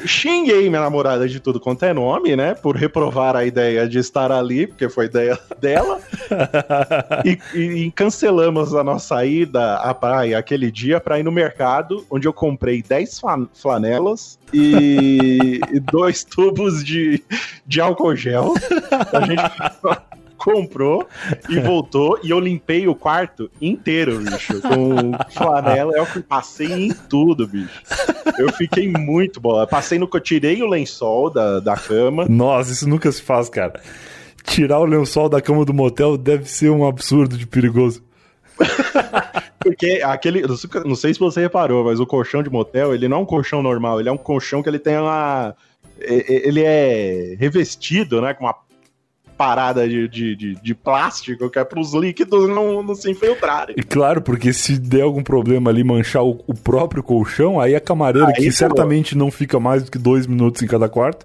Xinguei 0.04 0.68
minha 0.68 0.80
namorada 0.80 1.28
de 1.28 1.40
tudo 1.40 1.60
quanto 1.60 1.84
é 1.84 1.92
nome, 1.92 2.34
né, 2.36 2.54
por 2.54 2.76
reprovar 2.76 3.36
a 3.36 3.44
ideia 3.44 3.88
de 3.88 3.98
estar 3.98 4.32
ali, 4.32 4.66
porque 4.66 4.88
foi 4.88 5.06
ideia 5.06 5.38
dela, 5.60 6.00
e, 7.24 7.38
e- 7.58 7.90
cancelamos 7.92 8.74
a 8.74 8.82
nossa 8.82 9.24
ida 9.24 9.76
à 9.76 9.92
praia 9.94 10.38
aquele 10.38 10.70
dia 10.70 11.00
pra 11.00 11.18
ir 11.18 11.22
no 11.22 11.32
mercado, 11.32 12.04
onde 12.10 12.26
eu 12.26 12.32
comprei 12.32 12.82
10 12.82 13.18
flan- 13.20 13.48
flanelas 13.54 14.38
e, 14.52 15.60
e 15.72 15.80
dois 15.80 16.24
tubos 16.24 16.84
de, 16.84 17.22
de 17.66 17.80
álcool 17.80 18.16
gel. 18.16 18.54
A 19.12 19.26
gente 19.26 20.00
comprou 20.40 21.06
e 21.48 21.60
voltou 21.60 22.18
e 22.22 22.30
eu 22.30 22.40
limpei 22.40 22.88
o 22.88 22.94
quarto 22.94 23.50
inteiro, 23.60 24.18
bicho, 24.20 24.60
com 24.62 25.12
flanela. 25.30 25.92
Eu 25.94 26.06
passei 26.22 26.72
em 26.72 26.88
tudo, 27.08 27.46
bicho. 27.46 27.82
Eu 28.38 28.50
fiquei 28.52 28.88
muito 28.90 29.38
boa. 29.40 29.66
Passei 29.66 29.98
no 29.98 30.08
que 30.08 30.16
eu 30.16 30.20
tirei 30.20 30.62
o 30.62 30.66
lençol 30.66 31.30
da, 31.30 31.60
da 31.60 31.76
cama. 31.76 32.26
Nossa, 32.28 32.72
isso 32.72 32.88
nunca 32.88 33.12
se 33.12 33.22
faz, 33.22 33.48
cara. 33.48 33.80
Tirar 34.44 34.80
o 34.80 34.86
lençol 34.86 35.28
da 35.28 35.42
cama 35.42 35.64
do 35.64 35.74
motel 35.74 36.16
deve 36.16 36.48
ser 36.48 36.70
um 36.70 36.86
absurdo 36.86 37.36
de 37.36 37.46
perigoso. 37.46 38.02
Porque 39.62 40.00
aquele. 40.02 40.42
não 40.84 40.94
sei- 40.94 41.12
se 41.12 41.20
você 41.20 41.40
reparou, 41.40 41.84
mas 41.84 42.00
o 42.00 42.06
colchão 42.06 42.42
de 42.42 42.48
motel, 42.50 42.94
ele 42.94 43.08
não 43.08 43.18
é 43.18 43.20
um 43.20 43.26
colchão 43.26 43.62
normal, 43.62 44.00
ele 44.00 44.08
é 44.08 44.12
um 44.12 44.16
colchão 44.16 44.62
que 44.62 44.68
ele 44.68 44.78
tem 44.78 44.96
uma. 44.98 45.54
Ele 45.98 46.62
é 46.64 47.36
revestido, 47.38 48.22
né? 48.22 48.32
Com 48.32 48.44
uma 48.44 48.54
parada 49.40 49.88
de, 49.88 50.06
de, 50.06 50.36
de, 50.36 50.54
de 50.54 50.74
plástico 50.74 51.48
que 51.48 51.58
é 51.58 51.64
para 51.64 51.80
os 51.80 51.94
líquidos 51.94 52.46
não, 52.46 52.82
não 52.82 52.94
se 52.94 53.10
infiltrarem. 53.10 53.74
E 53.74 53.82
claro, 53.82 54.20
porque 54.20 54.52
se 54.52 54.78
der 54.78 55.00
algum 55.00 55.22
problema 55.22 55.70
ali 55.70 55.82
manchar 55.82 56.22
o, 56.22 56.44
o 56.46 56.52
próprio 56.52 57.02
colchão, 57.02 57.58
aí 57.58 57.74
a 57.74 57.80
camareira, 57.80 58.28
Aí 58.28 58.34
que 58.34 58.52
certamente 58.52 59.16
não 59.16 59.30
fica 59.30 59.58
mais 59.58 59.82
do 59.82 59.90
que 59.90 59.96
dois 59.96 60.26
minutos 60.26 60.60
em 60.60 60.66
cada 60.66 60.90
quarto, 60.90 61.24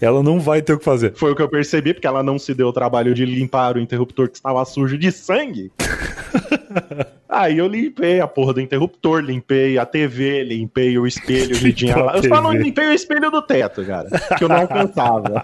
ela 0.00 0.22
não 0.22 0.38
vai 0.38 0.62
ter 0.62 0.74
o 0.74 0.78
que 0.78 0.84
fazer. 0.84 1.14
Foi 1.16 1.32
o 1.32 1.34
que 1.34 1.42
eu 1.42 1.48
percebi, 1.48 1.92
porque 1.92 2.06
ela 2.06 2.22
não 2.22 2.38
se 2.38 2.54
deu 2.54 2.68
o 2.68 2.72
trabalho 2.72 3.12
de 3.12 3.24
limpar 3.24 3.76
o 3.76 3.80
interruptor 3.80 4.28
que 4.28 4.36
estava 4.36 4.64
sujo 4.64 4.96
de 4.96 5.10
sangue. 5.10 5.72
Aí 7.28 7.58
eu 7.58 7.66
limpei 7.66 8.20
a 8.20 8.28
porra 8.28 8.54
do 8.54 8.60
interruptor, 8.60 9.18
limpei 9.18 9.76
a 9.76 9.84
TV, 9.84 10.44
limpei 10.44 10.96
o 10.96 11.04
espelho 11.04 11.58
que 11.58 11.72
tinha 11.74 11.96
lá. 11.96 12.16
Eu 12.16 12.22
só 12.28 12.40
não 12.40 12.52
limpei 12.52 12.86
o 12.86 12.92
espelho 12.92 13.28
do 13.28 13.42
teto, 13.42 13.84
cara, 13.84 14.08
que 14.38 14.44
eu 14.44 14.48
não 14.48 14.58
alcançava. 14.58 15.42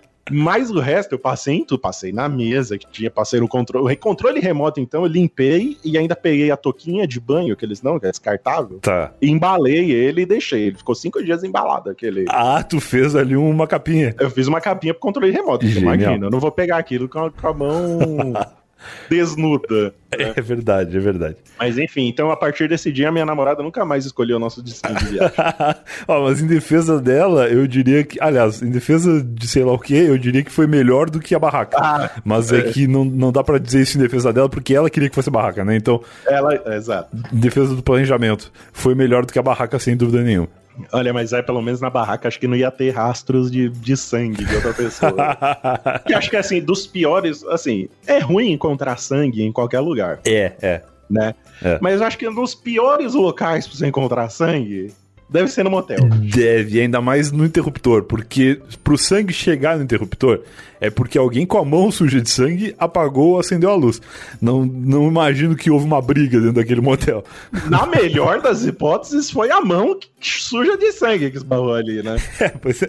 Mas 0.30 0.70
o 0.70 0.80
resto 0.80 1.12
eu 1.14 1.18
passei 1.18 1.56
em 1.56 1.64
tudo, 1.64 1.80
passei 1.80 2.12
na 2.12 2.28
mesa 2.28 2.76
que 2.78 2.86
tinha, 2.90 3.10
passei 3.10 3.40
no 3.40 3.48
controle, 3.48 3.96
controle 3.96 4.40
remoto 4.40 4.80
então, 4.80 5.02
eu 5.02 5.06
limpei 5.08 5.76
e 5.84 5.96
ainda 5.98 6.14
peguei 6.16 6.50
a 6.50 6.56
toquinha 6.56 7.06
de 7.06 7.20
banho, 7.20 7.56
que 7.56 7.64
eles 7.64 7.82
não, 7.82 7.98
que 7.98 8.06
é 8.06 8.10
descartável, 8.10 8.78
Tá. 8.80 9.12
embalei 9.20 9.90
ele 9.90 10.22
e 10.22 10.26
deixei. 10.26 10.68
Ele 10.68 10.76
ficou 10.76 10.94
cinco 10.94 11.22
dias 11.22 11.42
embalado, 11.44 11.90
aquele... 11.90 12.24
Ah, 12.28 12.62
tu 12.62 12.80
fez 12.80 13.14
ali 13.16 13.36
uma 13.36 13.66
capinha. 13.66 14.14
Eu 14.18 14.30
fiz 14.30 14.46
uma 14.46 14.60
capinha 14.60 14.92
pro 14.94 15.00
controle 15.00 15.30
remoto, 15.30 15.64
imagina, 15.66 16.26
eu 16.26 16.30
não 16.30 16.40
vou 16.40 16.50
pegar 16.52 16.78
aquilo 16.78 17.08
com 17.08 17.18
a, 17.26 17.30
com 17.30 17.48
a 17.48 17.54
mão 17.54 17.98
desnuda. 19.08 19.94
É 20.10 20.40
verdade, 20.40 20.96
é 20.96 21.00
verdade. 21.00 21.36
Mas 21.58 21.76
enfim, 21.76 22.08
então 22.08 22.30
a 22.30 22.36
partir 22.36 22.68
desse 22.68 22.90
dia, 22.90 23.12
minha 23.12 23.26
namorada 23.26 23.62
nunca 23.62 23.84
mais 23.84 24.06
escolheu 24.06 24.36
o 24.36 24.40
nosso 24.40 24.62
destino 24.62 24.98
de 24.98 25.04
viagem. 25.06 25.34
Ó, 26.08 26.24
mas 26.24 26.40
em 26.40 26.46
defesa 26.46 27.00
dela, 27.00 27.46
eu 27.48 27.66
diria 27.66 28.04
que. 28.04 28.18
Aliás, 28.20 28.62
em 28.62 28.70
defesa 28.70 29.22
de 29.22 29.46
sei 29.46 29.64
lá 29.64 29.72
o 29.72 29.78
que, 29.78 29.94
eu 29.94 30.16
diria 30.16 30.42
que 30.42 30.50
foi 30.50 30.66
melhor 30.66 31.10
do 31.10 31.20
que 31.20 31.34
a 31.34 31.38
barraca. 31.38 31.76
Ah, 31.78 32.10
mas 32.24 32.52
é, 32.52 32.62
que 32.62 32.86
não, 32.86 33.04
não 33.04 33.30
dá 33.30 33.44
pra 33.44 33.58
dizer 33.58 33.82
isso 33.82 33.98
em 33.98 34.00
defesa 34.00 34.32
dela, 34.32 34.48
porque 34.48 34.74
ela 34.74 34.88
queria 34.88 35.08
que 35.08 35.14
fosse 35.14 35.30
barraca, 35.30 35.64
né? 35.64 35.76
Então, 35.76 36.02
ela, 36.26 36.54
exato. 36.74 37.14
em 37.32 37.38
defesa 37.38 37.74
do 37.74 37.82
planejamento, 37.82 38.50
foi 38.72 38.94
melhor 38.94 39.26
do 39.26 39.32
que 39.32 39.38
a 39.38 39.42
barraca, 39.42 39.78
sem 39.78 39.96
dúvida 39.96 40.22
nenhuma. 40.22 40.48
Olha, 40.92 41.12
mas 41.12 41.32
é 41.32 41.42
pelo 41.42 41.60
menos 41.62 41.80
na 41.80 41.90
barraca, 41.90 42.28
acho 42.28 42.38
que 42.38 42.46
não 42.46 42.56
ia 42.56 42.70
ter 42.70 42.90
rastros 42.90 43.50
de, 43.50 43.68
de 43.68 43.96
sangue 43.96 44.44
de 44.44 44.54
outra 44.54 44.74
pessoa. 44.74 45.12
Porque 45.98 46.14
acho 46.14 46.30
que 46.30 46.36
assim, 46.36 46.60
dos 46.60 46.86
piores, 46.86 47.44
assim, 47.44 47.88
é 48.06 48.18
ruim 48.18 48.52
encontrar 48.52 48.98
sangue 48.98 49.42
em 49.42 49.52
qualquer 49.52 49.80
lugar, 49.80 50.20
é, 50.26 50.52
é. 50.60 50.82
né? 51.10 51.34
É. 51.62 51.78
Mas 51.80 52.00
acho 52.00 52.18
que 52.18 52.28
nos 52.28 52.54
piores 52.54 53.14
locais 53.14 53.66
pra 53.66 53.76
você 53.76 53.86
encontrar 53.86 54.28
sangue, 54.28 54.92
deve 55.28 55.48
ser 55.48 55.64
no 55.64 55.70
motel. 55.70 55.98
Deve, 56.08 56.80
ainda 56.80 57.00
mais 57.00 57.30
no 57.30 57.44
interruptor, 57.44 58.02
porque 58.04 58.60
pro 58.82 58.96
sangue 58.96 59.32
chegar 59.32 59.76
no 59.76 59.84
interruptor 59.84 60.40
é 60.80 60.90
porque 60.90 61.18
alguém 61.18 61.44
com 61.44 61.58
a 61.58 61.64
mão 61.64 61.90
suja 61.92 62.20
de 62.20 62.30
sangue 62.30 62.74
apagou 62.78 63.30
ou 63.32 63.40
acendeu 63.40 63.70
a 63.70 63.74
luz. 63.74 64.00
Não, 64.40 64.64
não 64.64 65.08
imagino 65.08 65.56
que 65.56 65.70
houve 65.70 65.84
uma 65.84 66.00
briga 66.00 66.38
dentro 66.38 66.54
daquele 66.54 66.80
motel. 66.80 67.24
Na 67.68 67.86
melhor 67.90 68.40
das 68.40 68.64
hipóteses, 68.64 69.30
foi 69.30 69.50
a 69.50 69.60
mão 69.60 69.98
suja 70.20 70.76
de 70.76 70.92
sangue 70.92 71.30
que 71.30 71.36
esbarrou 71.36 71.74
ali, 71.74 72.02
né? 72.02 72.16
É, 72.40 72.48
pois 72.48 72.82
é. 72.82 72.88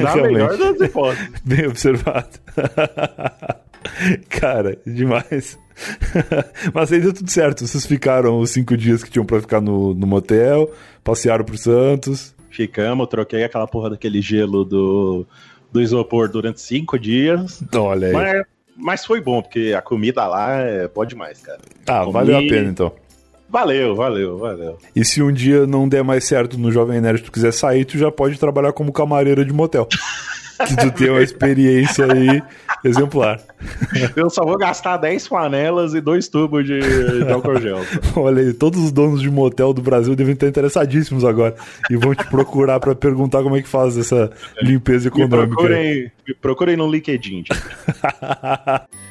Na 0.00 0.12
Realmente. 0.12 0.32
melhor 0.32 0.56
das 0.56 0.80
hipóteses. 0.80 1.28
Bem 1.44 1.66
observado. 1.66 2.28
Cara, 4.28 4.78
demais. 4.86 5.58
Mas 6.74 6.92
aí 6.92 7.00
deu 7.00 7.12
tudo 7.12 7.30
certo. 7.30 7.66
Vocês 7.66 7.86
ficaram 7.86 8.38
os 8.38 8.50
cinco 8.50 8.76
dias 8.76 9.02
que 9.04 9.10
tinham 9.10 9.24
pra 9.24 9.40
ficar 9.40 9.60
no, 9.60 9.94
no 9.94 10.06
motel, 10.06 10.70
passearam 11.04 11.44
pro 11.44 11.56
Santos. 11.58 12.34
Ficamos, 12.50 13.06
troquei 13.08 13.44
aquela 13.44 13.66
porra 13.66 13.90
daquele 13.90 14.20
gelo 14.20 14.64
do, 14.64 15.26
do 15.72 15.80
isopor 15.80 16.28
durante 16.28 16.60
cinco 16.60 16.98
dias. 16.98 17.62
Olha 17.74 18.08
aí. 18.08 18.12
Mas, 18.12 18.42
mas 18.76 19.04
foi 19.06 19.20
bom, 19.20 19.40
porque 19.42 19.74
a 19.76 19.82
comida 19.82 20.26
lá 20.26 20.52
é 20.56 20.88
boa 20.88 21.06
demais, 21.06 21.40
cara. 21.40 21.60
ah, 21.86 22.00
comi- 22.00 22.12
valeu 22.12 22.38
a 22.38 22.40
pena 22.40 22.70
então. 22.70 22.92
Valeu, 23.50 23.94
valeu, 23.96 24.36
valeu. 24.36 24.76
E 24.94 25.02
se 25.04 25.22
um 25.22 25.32
dia 25.32 25.66
não 25.66 25.88
der 25.88 26.04
mais 26.04 26.24
certo 26.24 26.58
no 26.58 26.70
Jovem 26.70 27.00
Nerd, 27.00 27.22
tu 27.22 27.32
quiser 27.32 27.50
sair, 27.52 27.84
tu 27.86 27.96
já 27.96 28.10
pode 28.10 28.38
trabalhar 28.38 28.72
como 28.74 28.92
camareira 28.92 29.42
de 29.44 29.52
motel. 29.54 29.88
que 30.66 30.76
tu 30.76 30.90
tem 30.90 31.10
uma 31.10 31.22
experiência 31.22 32.04
aí 32.10 32.42
exemplar. 32.84 33.40
Eu 34.16 34.30
só 34.30 34.44
vou 34.44 34.56
gastar 34.56 34.96
10 34.96 35.28
panelas 35.28 35.94
e 35.94 36.00
dois 36.00 36.28
tubos 36.28 36.64
de, 36.64 36.78
de 36.78 37.30
álcool 37.30 37.60
gel. 37.60 37.80
Olha 38.16 38.42
aí, 38.42 38.52
todos 38.52 38.82
os 38.82 38.92
donos 38.92 39.20
de 39.20 39.30
motel 39.30 39.72
do 39.72 39.82
Brasil 39.82 40.14
devem 40.14 40.34
estar 40.34 40.46
interessadíssimos 40.46 41.24
agora 41.24 41.54
e 41.90 41.96
vão 41.96 42.14
te 42.14 42.26
procurar 42.26 42.78
pra 42.80 42.94
perguntar 42.94 43.42
como 43.42 43.56
é 43.56 43.62
que 43.62 43.68
faz 43.68 43.96
essa 43.96 44.30
limpeza 44.62 45.10
Me 45.10 45.22
econômica. 45.22 45.56
procurem, 45.56 46.12
me 46.26 46.34
procurem 46.34 46.76
no 46.76 46.90
LinkedIn. 46.90 47.44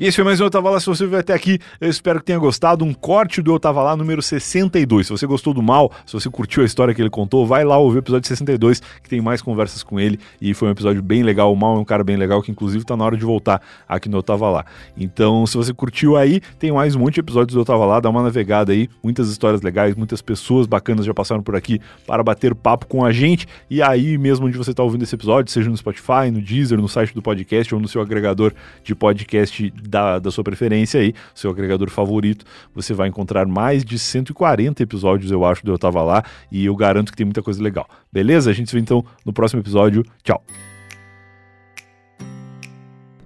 E 0.00 0.06
esse 0.06 0.16
foi 0.16 0.24
mais 0.24 0.40
um 0.40 0.44
Eu 0.44 0.50
Tava 0.50 0.70
Lá. 0.70 0.80
Se 0.80 0.86
você 0.86 1.06
veio 1.06 1.20
até 1.20 1.34
aqui, 1.34 1.58
eu 1.78 1.88
espero 1.88 2.18
que 2.18 2.24
tenha 2.24 2.38
gostado. 2.38 2.82
Um 2.82 2.94
corte 2.94 3.42
do 3.42 3.52
Eu 3.52 3.60
Tava 3.60 3.82
Lá, 3.82 3.94
número 3.94 4.22
62. 4.22 5.06
Se 5.06 5.12
você 5.12 5.26
gostou 5.26 5.52
do 5.52 5.62
mal, 5.62 5.92
se 6.06 6.14
você 6.14 6.30
curtiu 6.30 6.62
a 6.62 6.66
história 6.66 6.94
que 6.94 7.00
ele 7.00 7.10
contou, 7.10 7.46
vai 7.46 7.62
lá 7.62 7.76
ouvir 7.76 7.98
o 7.98 8.00
episódio 8.00 8.26
62, 8.26 8.80
que 8.80 9.08
tem 9.08 9.20
mais 9.20 9.42
conversas 9.42 9.82
com 9.82 10.00
ele. 10.00 10.18
E 10.40 10.54
foi 10.54 10.68
um 10.68 10.70
episódio 10.70 11.02
bem 11.02 11.22
legal. 11.22 11.52
O 11.52 11.56
mal 11.56 11.76
é 11.76 11.78
um 11.78 11.84
cara 11.84 12.02
bem 12.02 12.16
legal, 12.16 12.42
que 12.42 12.50
inclusive 12.50 12.84
tá 12.84 12.96
na 12.96 13.04
hora 13.04 13.18
de 13.18 13.24
voltar 13.24 13.60
aqui 13.86 14.08
no 14.08 14.16
Eu 14.16 14.22
Tava 14.22 14.48
Lá. 14.50 14.64
Então, 14.96 15.46
se 15.46 15.56
você 15.58 15.74
curtiu 15.74 16.16
aí, 16.16 16.40
tem 16.58 16.72
mais 16.72 16.96
um 16.96 17.00
monte 17.00 17.14
de 17.14 17.20
episódios 17.20 17.54
do 17.54 17.60
Eu 17.60 17.64
Tava 17.64 17.84
Lá. 17.84 18.00
Dá 18.00 18.08
uma 18.08 18.22
navegada 18.22 18.72
aí. 18.72 18.88
Muitas 19.04 19.28
histórias 19.28 19.60
legais, 19.60 19.94
muitas 19.94 20.22
pessoas 20.22 20.66
bacanas 20.66 21.04
já 21.04 21.12
passaram 21.12 21.42
por 21.42 21.54
aqui 21.54 21.78
para 22.06 22.22
bater 22.24 22.54
papo 22.54 22.86
com 22.86 23.04
a 23.04 23.12
gente. 23.12 23.46
E 23.68 23.82
aí, 23.82 24.16
mesmo 24.16 24.46
onde 24.46 24.56
você 24.56 24.72
tá 24.72 24.82
ouvindo 24.82 25.02
esse 25.02 25.14
episódio, 25.14 25.52
seja 25.52 25.68
no 25.68 25.76
Spotify, 25.76 26.30
no 26.32 26.40
Deezer, 26.40 26.80
no 26.80 26.88
site 26.88 27.14
do 27.14 27.20
podcast 27.20 27.72
ou 27.74 27.80
no 27.80 27.86
seu 27.86 28.00
agregador 28.00 28.52
de 28.82 28.94
podcast 28.94 29.72
da, 29.92 30.18
da 30.18 30.30
sua 30.30 30.42
preferência 30.42 30.98
aí, 30.98 31.14
seu 31.34 31.50
agregador 31.50 31.90
favorito, 31.90 32.46
você 32.74 32.94
vai 32.94 33.08
encontrar 33.08 33.46
mais 33.46 33.84
de 33.84 33.98
140 33.98 34.82
episódios, 34.82 35.30
eu 35.30 35.44
acho, 35.44 35.64
do 35.64 35.72
Eu 35.72 35.78
Tava 35.78 36.02
Lá, 36.02 36.24
e 36.50 36.64
eu 36.64 36.74
garanto 36.74 37.12
que 37.12 37.16
tem 37.16 37.26
muita 37.26 37.42
coisa 37.42 37.62
legal. 37.62 37.86
Beleza? 38.10 38.50
A 38.50 38.54
gente 38.54 38.70
se 38.70 38.74
vê 38.74 38.80
então 38.80 39.04
no 39.24 39.32
próximo 39.32 39.60
episódio. 39.60 40.02
Tchau! 40.24 40.42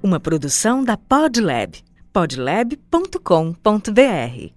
Uma 0.02 0.18
produção 0.18 0.84
da 0.84 0.96
Podlab. 0.96 1.78
podlab.com.br 2.12 4.56